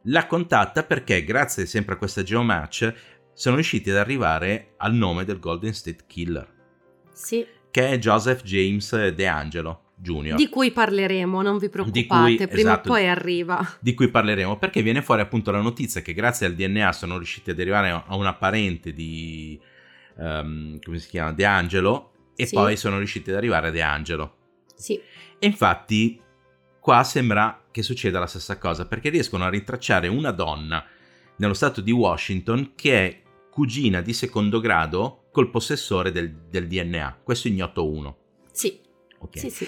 [0.08, 2.94] La contatta perché, grazie sempre a questa Geomatch,
[3.32, 6.46] sono riusciti ad arrivare al nome del Golden State Killer.
[7.12, 7.44] Sì.
[7.70, 9.83] Che è Joseph James De Angelo.
[10.04, 10.36] Junior.
[10.36, 13.76] Di cui parleremo, non vi preoccupate, cui, prima esatto, o poi arriva.
[13.80, 17.50] Di cui parleremo, perché viene fuori appunto la notizia che grazie al DNA sono riusciti
[17.50, 19.58] ad arrivare a una parente di...
[20.16, 21.32] Um, come si chiama?
[21.32, 22.54] De Angelo, e sì.
[22.54, 24.36] poi sono riusciti ad arrivare a De Angelo.
[24.74, 25.00] Sì.
[25.38, 26.20] E infatti
[26.78, 30.84] qua sembra che succeda la stessa cosa, perché riescono a rintracciare una donna
[31.36, 37.20] nello stato di Washington che è cugina di secondo grado col possessore del, del DNA,
[37.22, 38.16] questo ignoto 1.
[38.52, 38.80] Sì.
[39.24, 39.38] Ok.
[39.38, 39.66] Sì, sì.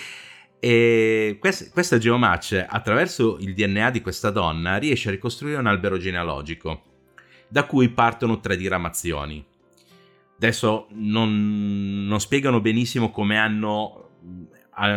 [0.58, 5.98] E quest- questa Geomatch, attraverso il DNA di questa donna, riesce a ricostruire un albero
[5.98, 6.82] genealogico,
[7.48, 9.44] da cui partono tre diramazioni.
[10.36, 14.10] Adesso non, non spiegano benissimo come hanno,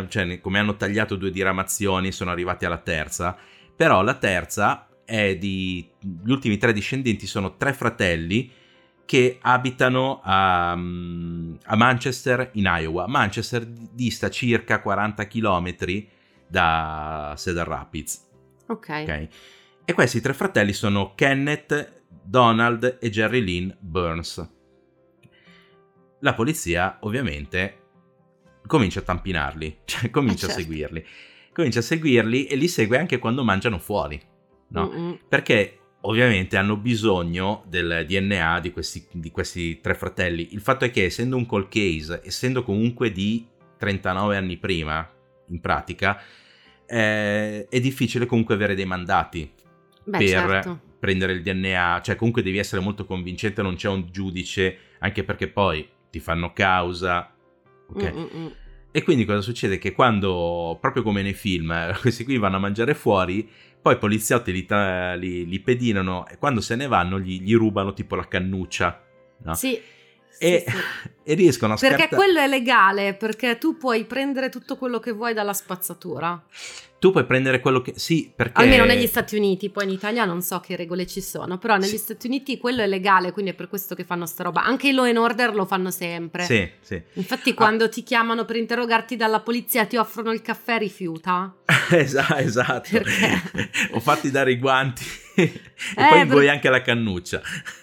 [0.07, 3.37] cioè, come hanno tagliato due diramazioni e sono arrivati alla terza,
[3.75, 5.89] però la terza è di...
[5.99, 8.51] gli ultimi tre discendenti sono tre fratelli
[9.09, 13.07] che abitano a, a, Manchester in Iowa.
[13.07, 15.75] Manchester dista circa 40 km
[16.47, 18.29] da Cedar Rapids.
[18.67, 19.01] Okay.
[19.01, 19.27] ok.
[19.83, 24.47] E questi tre fratelli sono Kenneth, Donald e Jerry Lynn Burns.
[26.19, 27.77] La polizia ovviamente
[28.67, 30.53] comincia a tampinarli, cioè comincia eh certo.
[30.53, 31.05] a seguirli.
[31.51, 34.21] Comincia a seguirli e li segue anche quando mangiano fuori,
[34.67, 34.87] no?
[34.87, 35.19] Mm-mm.
[35.27, 40.53] Perché ovviamente hanno bisogno del DNA di questi, di questi, tre fratelli.
[40.53, 43.45] Il fatto è che essendo un cold case, essendo comunque di
[43.77, 45.07] 39 anni prima,
[45.47, 46.21] in pratica,
[46.85, 49.49] eh, è difficile comunque avere dei mandati
[50.03, 50.79] Beh, per certo.
[50.99, 55.47] prendere il DNA, cioè comunque devi essere molto convincente, non c'è un giudice, anche perché
[55.47, 57.33] poi ti fanno causa.
[57.87, 58.13] Ok.
[58.13, 58.53] Mm-mm.
[58.91, 59.77] E quindi cosa succede?
[59.77, 63.47] Che quando, proprio come nei film, questi qui vanno a mangiare fuori,
[63.81, 64.65] poi i poliziotti li,
[65.19, 69.03] li, li pedinano e quando se ne vanno gli, gli rubano tipo la cannuccia.
[69.43, 69.53] No?
[69.53, 69.79] Sì.
[70.37, 70.77] E, sì, sì.
[71.29, 72.09] e, riescono a perché scartare...
[72.09, 76.41] Perché quello è legale, perché tu puoi prendere tutto quello che vuoi dalla spazzatura
[76.99, 77.93] tu puoi prendere quello che...
[77.95, 78.61] Sì, perché...
[78.61, 81.91] Almeno negli Stati Uniti, poi in Italia non so che regole ci sono, però negli
[81.91, 81.97] sì.
[81.97, 84.63] Stati Uniti quello è legale, quindi è per questo che fanno sta roba.
[84.63, 86.43] Anche i law and order lo fanno sempre.
[86.43, 87.01] Sì, sì.
[87.13, 87.89] Infatti quando ah.
[87.89, 91.55] ti chiamano per interrogarti dalla polizia ti offrono il caffè, rifiuta.
[91.91, 92.89] esatto, esatto.
[92.91, 93.69] Perché?
[93.95, 95.43] Ho fatti dare i guanti e
[95.95, 96.49] eh, poi vuoi per...
[96.49, 97.41] anche la cannuccia.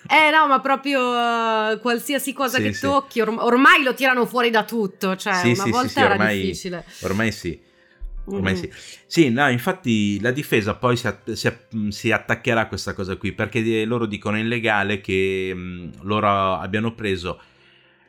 [0.08, 2.82] Eh no, ma proprio uh, qualsiasi cosa sì, che sì.
[2.82, 6.84] tocchi, or- ormai lo tirano fuori da tutto, cioè sì, una volta era ormai, difficile.
[7.02, 7.64] Ormai sì.
[8.26, 8.56] Ormai mm.
[8.56, 8.72] sì.
[9.06, 11.52] Sì, no, infatti la difesa poi si, si,
[11.88, 16.28] si, attaccherà a questa cosa qui perché loro dicono in legale che mh, mm, loro
[16.54, 17.40] abbiano preso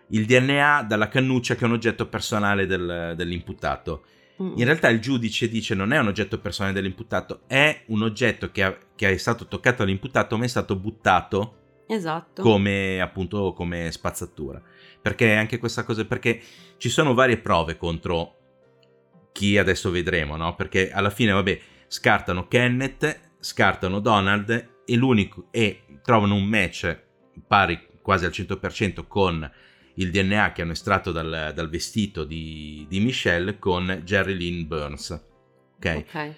[0.10, 4.06] il DNA dalla cannuccia che è un oggetto personale del, dell'imputato.
[4.42, 4.54] Mm.
[4.58, 8.64] In realtà il giudice dice non è un oggetto personale dell'imputato, è un oggetto che,
[8.64, 12.42] ha, che è stato toccato all'imputato ma è stato buttato esatto.
[12.42, 14.62] come appunto come spazzatura.
[15.02, 16.42] Perché anche questa cosa, perché
[16.78, 18.36] ci sono varie prove contro
[19.32, 20.56] chi adesso vedremo, no?
[20.56, 27.04] Perché alla fine, vabbè, scartano Kenneth, scartano Donald e l'unico e trovano un match
[27.46, 29.50] pari quasi al 100% con
[29.96, 35.10] il DNA che hanno estratto dal, dal vestito di, di, Michelle con Jerry Lynn Burns.
[35.78, 36.04] Ok.
[36.08, 36.36] okay.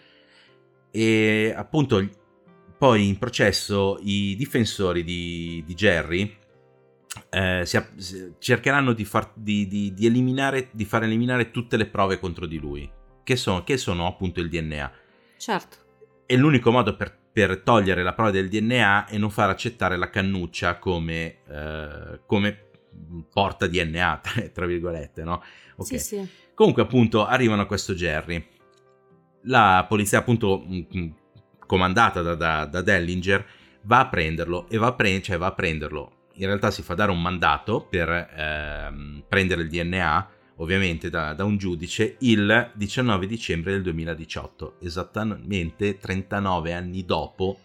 [0.92, 2.08] E appunto
[2.78, 6.38] poi in processo i difensori di, di Jerry
[7.30, 12.20] eh, si, cercheranno di, far, di, di, di, eliminare, di far eliminare tutte le prove
[12.20, 12.90] contro di lui,
[13.24, 14.92] che sono, che sono appunto il DNA.
[15.38, 15.78] Certo.
[16.26, 20.10] E l'unico modo per, per, togliere la prova del DNA è non far accettare la
[20.10, 22.70] cannuccia come, eh, come
[23.32, 24.22] porta DNA,
[24.54, 25.44] tra virgolette, no?
[25.76, 25.98] Okay.
[25.98, 26.28] Sì, sì.
[26.54, 28.46] Comunque appunto arrivano a questo Jerry.
[29.44, 30.66] La polizia appunto
[31.66, 33.46] comandata da, da, da Dellinger
[33.84, 36.94] va a prenderlo e va a, pre- cioè va a prenderlo in realtà si fa
[36.94, 43.28] dare un mandato per ehm, prendere il DNA, ovviamente da, da, un giudice, il 19
[43.28, 47.60] dicembre del 2018, esattamente 39 anni dopo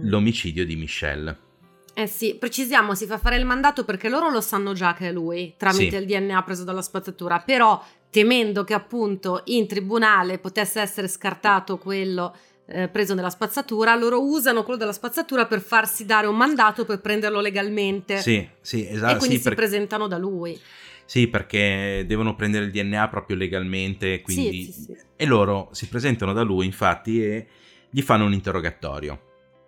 [0.00, 1.48] l'omicidio di Michelle.
[1.94, 5.12] Eh sì, precisiamo, si fa fare il mandato perché loro lo sanno già che è
[5.12, 6.02] lui, tramite sì.
[6.02, 12.36] il DNA preso dalla spazzatura, però temendo che appunto in tribunale potesse essere scartato quello
[12.70, 17.00] eh, preso nella spazzatura, loro usano quello della spazzatura per farsi dare un mandato per
[17.00, 18.18] prenderlo legalmente.
[18.18, 19.14] Sì, sì, esatto.
[19.14, 19.56] E quindi sì, si per...
[19.56, 20.58] presentano da lui.
[21.04, 24.64] Sì, perché devono prendere il DNA proprio legalmente, quindi...
[24.64, 24.96] Sì, sì, sì.
[25.16, 27.46] E loro si presentano da lui, infatti, e
[27.90, 29.20] gli fanno un interrogatorio.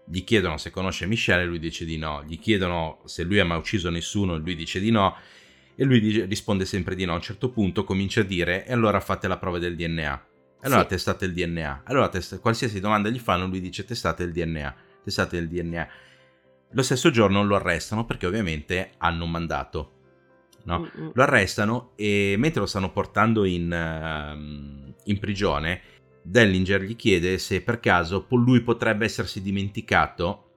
[0.04, 2.22] Gli chiedono se conosce Michelle e lui dice di no.
[2.24, 5.16] Gli chiedono se lui ha mai ucciso nessuno e lui dice di no.
[5.74, 7.12] E lui dice, risponde sempre di no.
[7.12, 10.26] A un certo punto comincia a dire e allora fate la prova del DNA.
[10.62, 10.88] Allora sì.
[10.88, 11.82] testate il DNA.
[11.84, 14.74] Allora test- qualsiasi domanda gli fanno, lui dice testate il DNA.
[15.04, 15.88] Testate il DNA.
[16.70, 19.92] Lo stesso giorno lo arrestano perché ovviamente hanno un mandato.
[20.64, 20.88] No?
[21.12, 25.80] Lo arrestano e mentre lo stanno portando in, uh, in prigione,
[26.22, 30.50] Dellinger gli chiede se per caso lui potrebbe essersi dimenticato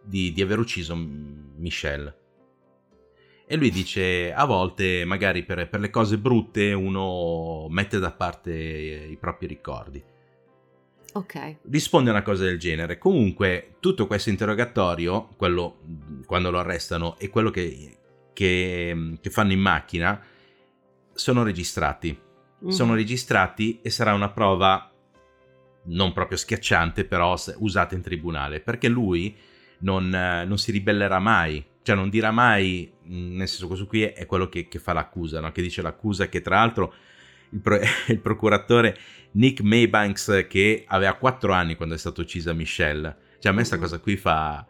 [0.00, 2.16] di, di aver ucciso Michelle.
[3.50, 8.52] E lui dice, a volte magari per, per le cose brutte uno mette da parte
[8.52, 10.04] i propri ricordi.
[11.14, 11.56] Ok.
[11.70, 12.98] Risponde a una cosa del genere.
[12.98, 15.78] Comunque, tutto questo interrogatorio, quello
[16.26, 17.96] quando lo arrestano e quello che,
[18.34, 20.22] che, che fanno in macchina,
[21.14, 22.20] sono registrati.
[22.66, 22.68] Mm.
[22.68, 24.92] Sono registrati e sarà una prova
[25.84, 29.34] non proprio schiacciante, però usata in tribunale, perché lui
[29.78, 34.50] non, non si ribellerà mai cioè non dirà mai, nel senso questo qui è quello
[34.50, 35.50] che, che fa l'accusa, no?
[35.52, 36.92] che dice l'accusa che tra l'altro
[37.48, 38.94] il, pro, il, procuratore
[39.32, 43.78] Nick Maybanks che aveva 4 anni quando è stata uccisa Michelle, cioè a me questa
[43.78, 43.80] mm.
[43.80, 44.66] cosa qui fa,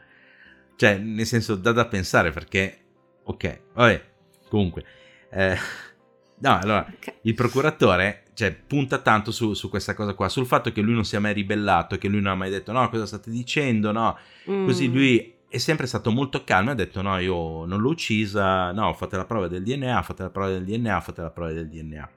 [0.77, 2.79] cioè nel senso dà da pensare perché,
[3.25, 4.05] ok, vabbè,
[4.49, 4.85] comunque,
[5.33, 5.57] eh,
[6.39, 7.15] no, allora, okay.
[7.23, 11.05] il procuratore cioè, punta tanto su, su, questa cosa qua, sul fatto che lui non
[11.05, 14.17] sia mai ribellato, che lui non ha mai detto no, cosa state dicendo, no,
[14.49, 14.67] mm.
[14.67, 18.71] così lui è sempre stato molto calmo e ha detto no, io non l'ho uccisa,
[18.73, 21.69] no, fate la prova del DNA, fate la prova del DNA, fate la prova del
[21.69, 22.11] DNA.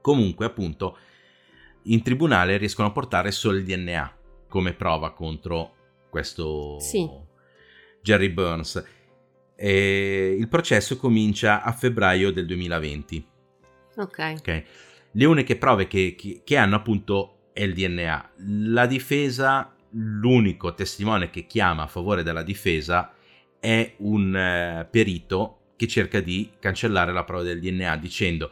[0.00, 0.96] Comunque, appunto,
[1.84, 4.16] in tribunale riescono a portare solo il DNA
[4.48, 5.74] come prova contro
[6.08, 7.08] questo sì.
[8.02, 8.84] Jerry Burns.
[9.54, 13.26] E il processo comincia a febbraio del 2020.
[13.96, 14.34] Ok.
[14.38, 14.64] okay.
[15.12, 18.30] Le uniche prove che, che, che hanno appunto è il DNA.
[18.70, 23.12] La difesa, l'unico testimone che chiama a favore della difesa
[23.58, 28.50] è un uh, perito che cerca di cancellare la prova del DNA dicendo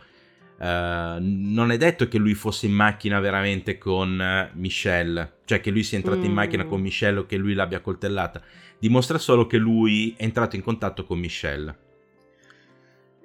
[0.58, 5.70] Uh, non è detto che lui fosse in macchina veramente con uh, Michelle, cioè che
[5.70, 6.24] lui sia entrato mm.
[6.24, 8.42] in macchina con Michelle o che lui l'abbia coltellata.
[8.76, 11.78] Dimostra solo che lui è entrato in contatto con Michelle.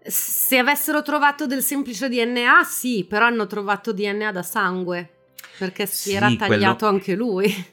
[0.03, 5.09] Se avessero trovato del semplice DNA, sì, però hanno trovato DNA da sangue.
[5.57, 6.93] Perché si sì, era tagliato quello...
[6.93, 7.65] anche lui.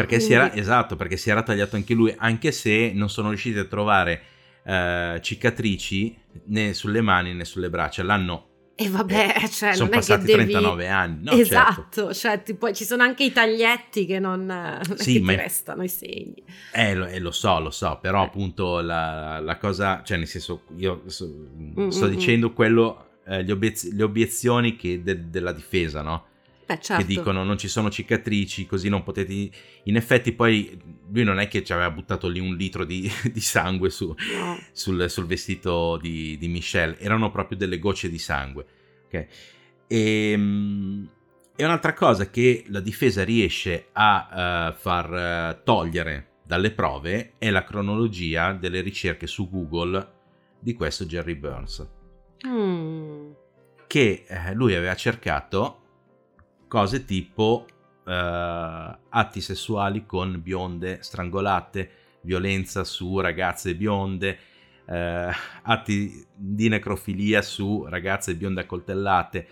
[0.00, 0.24] Perché Quindi...
[0.24, 3.64] si era, esatto, perché si era tagliato anche lui, anche se non sono riusciti a
[3.64, 4.22] trovare
[4.64, 8.02] uh, cicatrici né sulle mani né sulle braccia.
[8.02, 8.48] L'hanno
[8.80, 10.52] e vabbè, eh, cioè, sono passati che devi...
[10.52, 11.24] 39 anni.
[11.24, 12.14] No, esatto, certo.
[12.14, 15.36] cioè, tipo, ci sono anche i taglietti che non, non sì, che ma...
[15.36, 16.42] restano i segni.
[16.72, 18.24] Eh lo, eh, lo, so, lo so, però eh.
[18.24, 21.30] appunto la, la, cosa, cioè nel senso, io so,
[21.90, 26.28] sto dicendo quello, eh, le, obiez- le, obiezioni de- della difesa, no?
[26.70, 27.02] Beh, certo.
[27.02, 29.50] Che dicono non ci sono cicatrici, così non potete...
[29.84, 30.80] In effetti poi
[31.10, 34.56] lui non è che ci aveva buttato lì un litro di, di sangue su, no.
[34.70, 38.66] sul, sul, vestito di, di, Michelle, erano proprio delle gocce di sangue.
[39.06, 39.26] Okay?
[39.88, 41.10] E, ehm,
[41.56, 47.50] e un'altra cosa che la difesa riesce a uh, far uh, togliere dalle prove è
[47.50, 50.12] la cronologia delle ricerche su Google
[50.60, 51.88] di questo Jerry Burns.
[52.46, 53.32] Mm.
[53.88, 55.79] Che eh, lui aveva cercato
[56.70, 57.66] cose tipo
[58.04, 64.38] uh, atti sessuali con bionde strangolate, violenza su ragazze bionde,
[64.86, 64.92] uh,
[65.62, 69.48] atti di necrofilia su ragazze bionde accoltellate.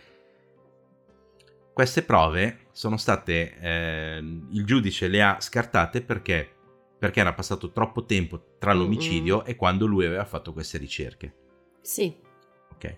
[1.73, 6.49] Queste prove sono state, eh, il giudice le ha scartate perché,
[6.99, 9.47] perché era passato troppo tempo tra l'omicidio mm-hmm.
[9.47, 11.35] e quando lui aveva fatto queste ricerche.
[11.81, 12.17] Sì.
[12.73, 12.97] Ok.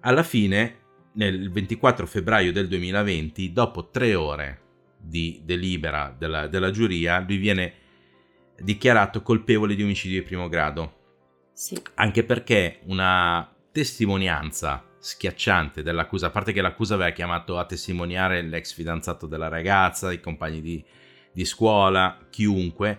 [0.00, 0.81] Alla fine
[1.12, 4.60] nel 24 febbraio del 2020, dopo tre ore
[4.96, 7.74] di delibera della, della giuria, lui viene
[8.60, 11.00] dichiarato colpevole di omicidio di primo grado.
[11.52, 11.80] Sì.
[11.94, 18.72] Anche perché una testimonianza schiacciante dell'accusa, a parte che l'accusa aveva chiamato a testimoniare l'ex
[18.72, 20.84] fidanzato della ragazza, i compagni di,
[21.32, 22.98] di scuola, chiunque,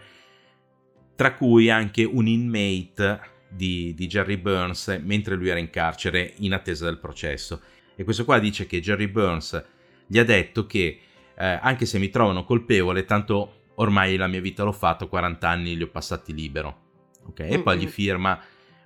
[1.16, 6.54] tra cui anche un inmate di, di Jerry Burns mentre lui era in carcere in
[6.54, 7.62] attesa del processo.
[7.96, 9.64] E questo qua dice che Jerry Burns
[10.08, 11.00] gli ha detto che
[11.36, 15.76] eh, anche se mi trovano colpevole, tanto ormai la mia vita l'ho fatto, 40 anni
[15.76, 16.82] li ho passati libero.
[17.30, 17.48] Okay?
[17.48, 17.62] E mm-hmm.
[17.62, 18.40] poi gli firma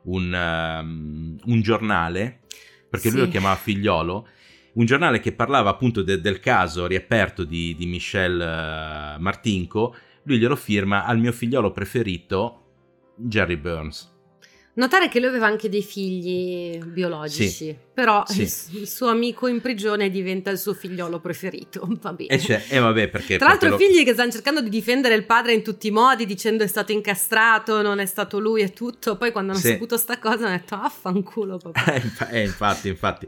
[0.03, 2.41] un, um, un giornale,
[2.89, 3.15] perché sì.
[3.15, 4.27] lui lo chiamava figliolo,
[4.73, 8.35] un giornale che parlava appunto de- del caso riaperto di, di Michel
[9.17, 12.63] uh, Martinko, lui glielo firma al mio figliolo preferito,
[13.15, 14.15] Jerry Burns.
[14.77, 18.43] Notare che lui aveva anche dei figli biologici, sì, però sì.
[18.43, 21.81] Il, suo amico in prigione diventa il suo figliolo preferito.
[21.99, 22.29] Va bene.
[22.29, 23.37] E, cioè, e vabbè, perché.
[23.37, 23.77] Tra l'altro, lo...
[23.77, 26.91] figli che stanno cercando di difendere il padre in tutti i modi, dicendo è stato
[26.91, 29.17] incastrato, non è stato lui e tutto.
[29.17, 29.69] Poi, quando hanno sì.
[29.69, 31.93] saputo sta cosa, hanno detto affanculo, papà.
[32.29, 33.27] eh, infatti, infatti.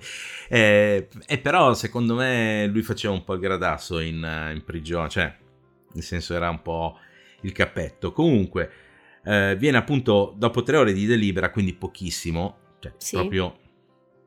[0.50, 5.36] Eh, e però, secondo me, lui faceva un po' il gradasso in, in prigione, cioè,
[5.94, 6.96] nel senso, era un po'
[7.42, 8.12] il cappetto.
[8.12, 8.72] Comunque
[9.30, 13.15] eh, viene appunto dopo tre ore di delibera, quindi pochissimo, cioè sì.
[13.15, 13.58] proprio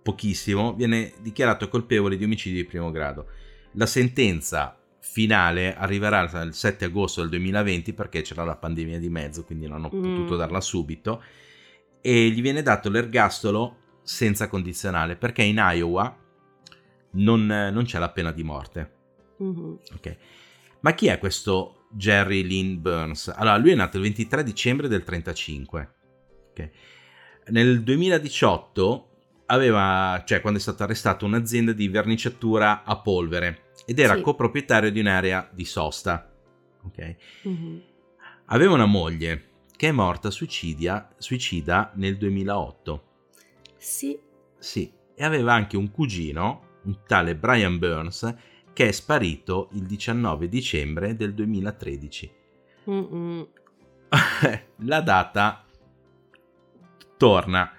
[0.00, 3.26] pochissimo, viene dichiarato colpevole di omicidio di primo grado.
[3.72, 9.42] La sentenza finale arriverà il 7 agosto del 2020 perché c'era la pandemia di mezzo,
[9.42, 10.02] quindi non hanno mm.
[10.02, 11.20] potuto darla subito,
[12.00, 16.16] e gli viene dato l'ergastolo senza condizionale perché in Iowa
[17.12, 18.92] non, non c'è la pena di morte.
[19.42, 19.74] Mm-hmm.
[19.96, 20.16] Okay.
[20.80, 23.28] Ma chi è questo Jerry Lynn Burns.
[23.28, 25.94] Allora, lui è nato il 23 dicembre del 35.
[26.50, 26.70] Okay.
[27.48, 29.08] Nel 2018
[29.46, 34.20] aveva, cioè quando è stato arrestato, un'azienda di verniciatura a polvere ed era sì.
[34.22, 36.30] coproprietario di un'area di sosta.
[36.84, 37.16] Okay.
[37.46, 37.78] Mm-hmm.
[38.46, 43.04] Aveva una moglie che è morta suicidia, suicida nel 2008.
[43.76, 44.18] Sì.
[44.58, 48.32] Sì, e aveva anche un cugino, un tale Brian Burns,
[48.72, 52.32] che è sparito il 19 dicembre del 2013.
[54.84, 55.64] La data
[57.16, 57.72] torna.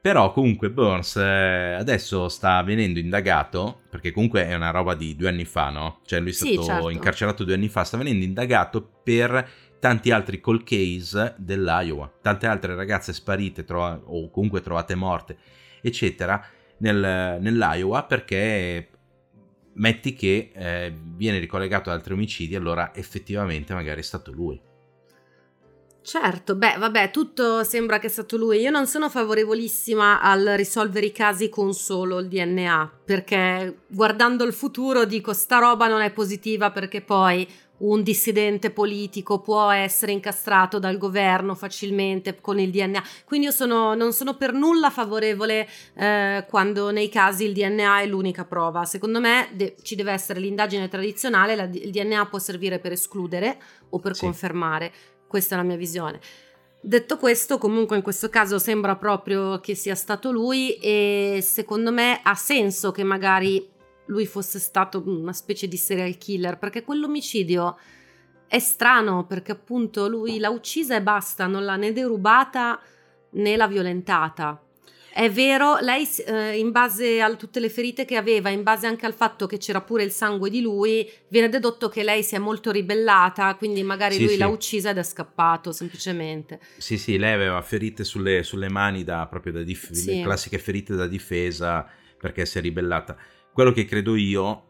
[0.00, 5.28] Però comunque Burns eh, adesso sta venendo indagato, perché comunque è una roba di due
[5.28, 6.00] anni fa, no?
[6.04, 6.90] Cioè lui è stato sì, certo.
[6.90, 9.48] incarcerato due anni fa, sta venendo indagato per
[9.78, 15.38] tanti altri call case dell'Iowa, tante altre ragazze sparite trova- o comunque trovate morte,
[15.80, 16.42] eccetera,
[16.78, 18.88] nel, nell'Iowa perché
[19.74, 24.60] metti che eh, viene ricollegato ad altri omicidi, allora effettivamente magari è stato lui.
[26.04, 28.60] Certo, beh, vabbè, tutto sembra che è stato lui.
[28.60, 34.52] Io non sono favorevolissima al risolvere i casi con solo il DNA, perché guardando il
[34.52, 37.48] futuro dico sta roba non è positiva perché poi
[37.78, 43.02] un dissidente politico può essere incastrato dal governo facilmente con il DNA.
[43.24, 48.06] Quindi io sono, non sono per nulla favorevole eh, quando nei casi il DNA è
[48.06, 48.84] l'unica prova.
[48.84, 53.58] Secondo me de- ci deve essere l'indagine tradizionale, la, il DNA può servire per escludere
[53.90, 54.24] o per sì.
[54.24, 54.92] confermare
[55.26, 56.20] questa è la mia visione.
[56.80, 62.20] Detto questo, comunque in questo caso sembra proprio che sia stato lui e secondo me
[62.22, 63.66] ha senso che magari
[64.06, 67.76] lui fosse stato una specie di serial killer, perché quell'omicidio
[68.46, 72.80] è strano perché appunto lui l'ha uccisa e basta, non l'ha né derubata
[73.30, 74.60] né l'ha violentata.
[75.12, 79.06] È vero, lei eh, in base a tutte le ferite che aveva, in base anche
[79.06, 82.38] al fatto che c'era pure il sangue di lui, viene dedotto che lei si è
[82.38, 84.38] molto ribellata, quindi magari sì, lui sì.
[84.38, 86.58] l'ha uccisa ed è scappato semplicemente.
[86.78, 90.16] Sì, sì, lei aveva ferite sulle, sulle mani da, proprio da dif- sì.
[90.16, 91.88] le classiche ferite da difesa
[92.18, 93.16] perché si è ribellata.
[93.54, 94.64] Quello che credo io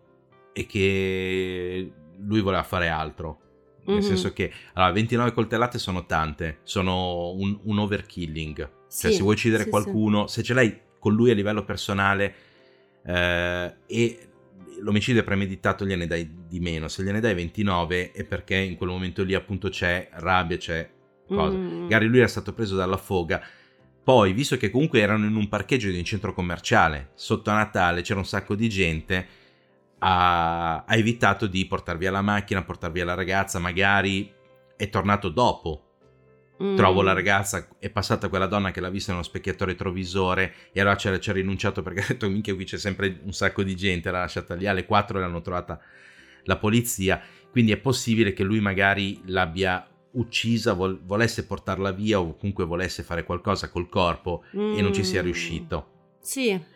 [0.53, 3.41] è che lui voleva fare altro.
[3.87, 4.07] Nel mm-hmm.
[4.07, 9.35] senso che allora, 29 coltellate sono tante, sono un, un overkilling cioè, sì, se vuoi
[9.35, 10.35] uccidere sì, qualcuno, sì.
[10.35, 12.35] se ce l'hai con lui a livello personale
[13.05, 14.29] eh, e
[14.81, 16.89] l'omicidio è premeditato, gliene dai di meno.
[16.89, 20.89] Se gliene dai 29 è perché in quel momento lì appunto c'è rabbia, c'è
[21.27, 21.57] cosa.
[21.57, 21.83] Mm.
[21.83, 23.43] Magari lui era stato preso dalla foga.
[24.05, 28.03] Poi, visto che comunque erano in un parcheggio di un centro commerciale, sotto a Natale
[28.03, 29.27] c'era un sacco di gente,
[29.99, 34.31] ha, ha evitato di portar via la macchina, portar via la ragazza, magari
[34.77, 35.85] è tornato dopo
[36.63, 36.77] Mm.
[36.77, 40.97] Trovo la ragazza, è passata quella donna che l'ha vista nello specchietto retrovisore e allora
[40.97, 44.21] ci ha rinunciato perché ha detto minchia qui c'è sempre un sacco di gente, l'ha
[44.21, 45.81] lasciata lì alle 4 e l'hanno trovata
[46.45, 49.85] la polizia, quindi è possibile che lui magari l'abbia
[50.15, 54.77] uccisa, vol- volesse portarla via o comunque volesse fare qualcosa col corpo mm.
[54.77, 55.25] e non ci sia mm.
[55.25, 55.89] riuscito.
[56.21, 56.73] Sì.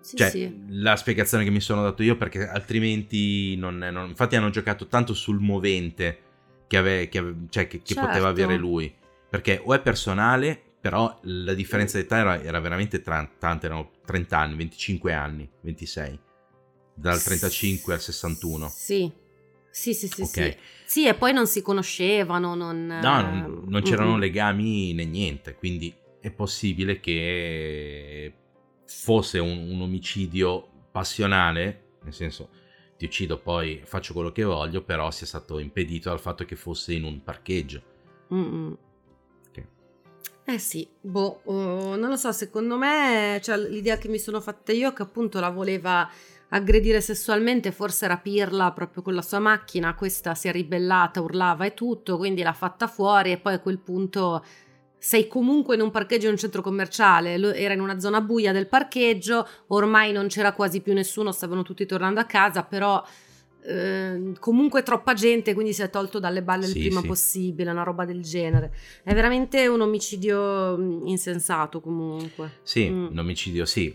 [0.00, 0.64] Sì, cioè, sì.
[0.70, 5.14] la spiegazione che mi sono dato io perché altrimenti non, non infatti hanno giocato tanto
[5.14, 6.18] sul movente
[6.66, 8.08] che, ave, che, ave, cioè, che, che certo.
[8.08, 8.92] poteva avere lui
[9.32, 14.38] perché o è personale, però la differenza di età era, era veramente tanta, erano 30
[14.38, 16.20] anni, 25 anni, 26,
[16.92, 18.68] dal 35 al 61.
[18.68, 19.10] Sì,
[19.72, 20.50] sì, sì, sì, okay.
[20.52, 20.58] sì.
[20.84, 22.86] Sì, e poi non si conoscevano, non...
[22.86, 24.20] No, non, non c'erano mm-hmm.
[24.20, 28.32] legami né niente, quindi è possibile che
[28.84, 32.50] fosse un, un, omicidio passionale, nel senso
[32.98, 36.92] ti uccido poi faccio quello che voglio, però sia stato impedito dal fatto che fosse
[36.92, 37.82] in un parcheggio.
[38.32, 38.76] Mm-mm.
[40.44, 41.52] Eh sì, boh, uh,
[41.94, 45.38] non lo so, secondo me, cioè, l'idea che mi sono fatta io è che appunto
[45.38, 46.10] la voleva
[46.54, 51.74] aggredire sessualmente, forse rapirla proprio con la sua macchina, questa si è ribellata, urlava e
[51.74, 54.44] tutto, quindi l'ha fatta fuori e poi a quel punto
[54.98, 58.68] sei comunque in un parcheggio in un centro commerciale, era in una zona buia del
[58.68, 63.02] parcheggio, ormai non c'era quasi più nessuno, stavano tutti tornando a casa, però
[63.64, 67.06] Ehm, comunque troppa gente, quindi si è tolto dalle balle sì, il prima sì.
[67.06, 68.74] possibile, una roba del genere.
[69.02, 72.58] È veramente un omicidio mm, insensato comunque.
[72.62, 73.06] Sì, mm.
[73.10, 73.94] un omicidio sì.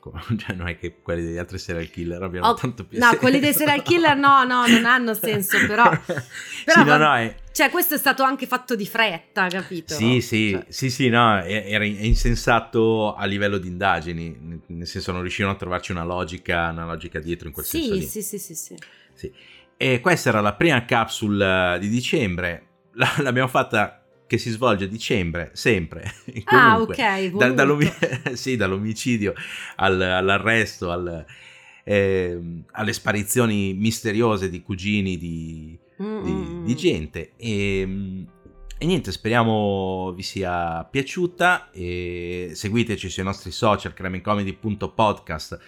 [0.38, 3.38] Cioè, non è che quelli degli altri serial killer abbiano oh, tanto più No, quelli
[3.38, 5.88] dei serial killer no, no, non hanno senso, però...
[6.04, 6.22] però
[6.64, 7.36] sì, no, no, è...
[7.52, 9.92] Cioè, questo è stato anche fatto di fretta, capito?
[9.94, 10.64] Sì, sì, cioè.
[10.68, 15.92] sì, sì, no, era insensato a livello di indagini, nel senso non riuscivano a trovarci
[15.92, 18.02] una logica, una logica dietro in quel sì, senso lì.
[18.02, 18.76] Sì, sì, sì, sì,
[19.12, 19.32] sì.
[19.76, 22.66] E questa era la prima capsule di dicembre,
[23.18, 23.99] l'abbiamo fatta
[24.30, 26.08] che si svolge a dicembre, sempre.
[26.46, 27.30] ah, ok.
[27.30, 27.82] Da, dall'om-
[28.34, 29.34] sì, dall'omicidio
[29.74, 31.26] al, all'arresto, al,
[31.82, 32.38] eh,
[32.70, 37.32] alle sparizioni misteriose di cugini di, di, di gente.
[37.34, 38.24] E,
[38.78, 41.72] e, niente, speriamo vi sia piaciuta.
[41.72, 45.58] E seguiteci sui nostri social, cremecomedy.podcast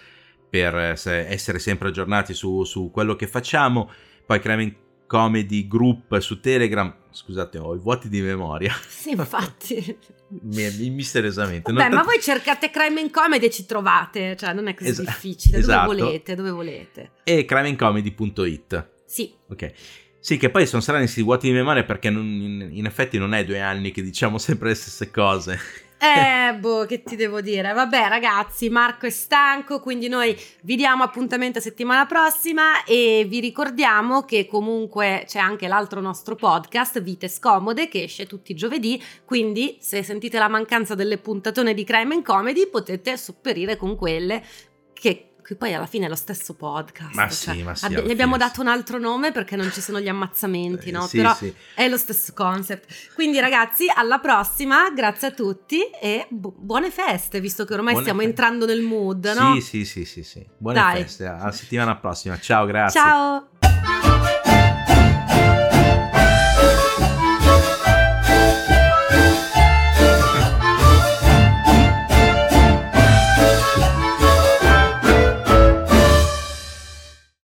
[0.49, 3.91] per essere sempre aggiornati su, su quello che facciamo.
[4.25, 4.82] Poi Crime
[5.13, 6.91] Comedy Group su Telegram.
[7.11, 8.73] Scusate, ho i vuoti di memoria.
[8.89, 9.95] Sì, infatti.
[10.41, 11.71] Misteriosamente.
[11.71, 15.01] Vabbè, ma voi cercate Crime and Comedy e ci trovate, cioè non è così es-
[15.01, 15.59] difficile.
[15.59, 15.91] Esatto.
[15.91, 17.11] Dove volete, dove volete.
[17.23, 18.89] E crimeandcomedy.it.
[19.05, 19.31] Sì.
[19.49, 19.71] Ok.
[20.19, 23.35] Sì, che poi sono strani questi vuoti di memoria perché non, in, in, effetti non
[23.35, 25.59] è due anni che diciamo sempre le stesse cose.
[26.03, 27.71] Eh, boh, che ti devo dire?
[27.71, 34.23] Vabbè, ragazzi, Marco è stanco, quindi noi vi diamo appuntamento settimana prossima e vi ricordiamo
[34.23, 39.77] che comunque c'è anche l'altro nostro podcast, Vite Scomode, che esce tutti i giovedì, quindi
[39.79, 44.43] se sentite la mancanza delle puntatone di Crime and Comedy potete sopperire con quelle
[44.91, 47.13] che che poi alla fine è lo stesso podcast.
[47.13, 47.85] Ma cioè, sì, ma sì.
[47.85, 51.05] Ab- gli abbiamo dato un altro nome perché non ci sono gli ammazzamenti, no?
[51.05, 51.53] sì, Però sì.
[51.75, 53.11] è lo stesso concept.
[53.13, 58.01] Quindi ragazzi, alla prossima, grazie a tutti e bu- buone feste, visto che ormai Buone
[58.01, 58.35] stiamo feste.
[58.41, 59.53] entrando nel mood, no?
[59.55, 60.47] Sì, sì, sì, sì, sì.
[60.57, 61.01] Buone Dai.
[61.01, 62.39] feste, alla settimana prossima.
[62.39, 62.99] Ciao, grazie.
[62.99, 63.47] Ciao!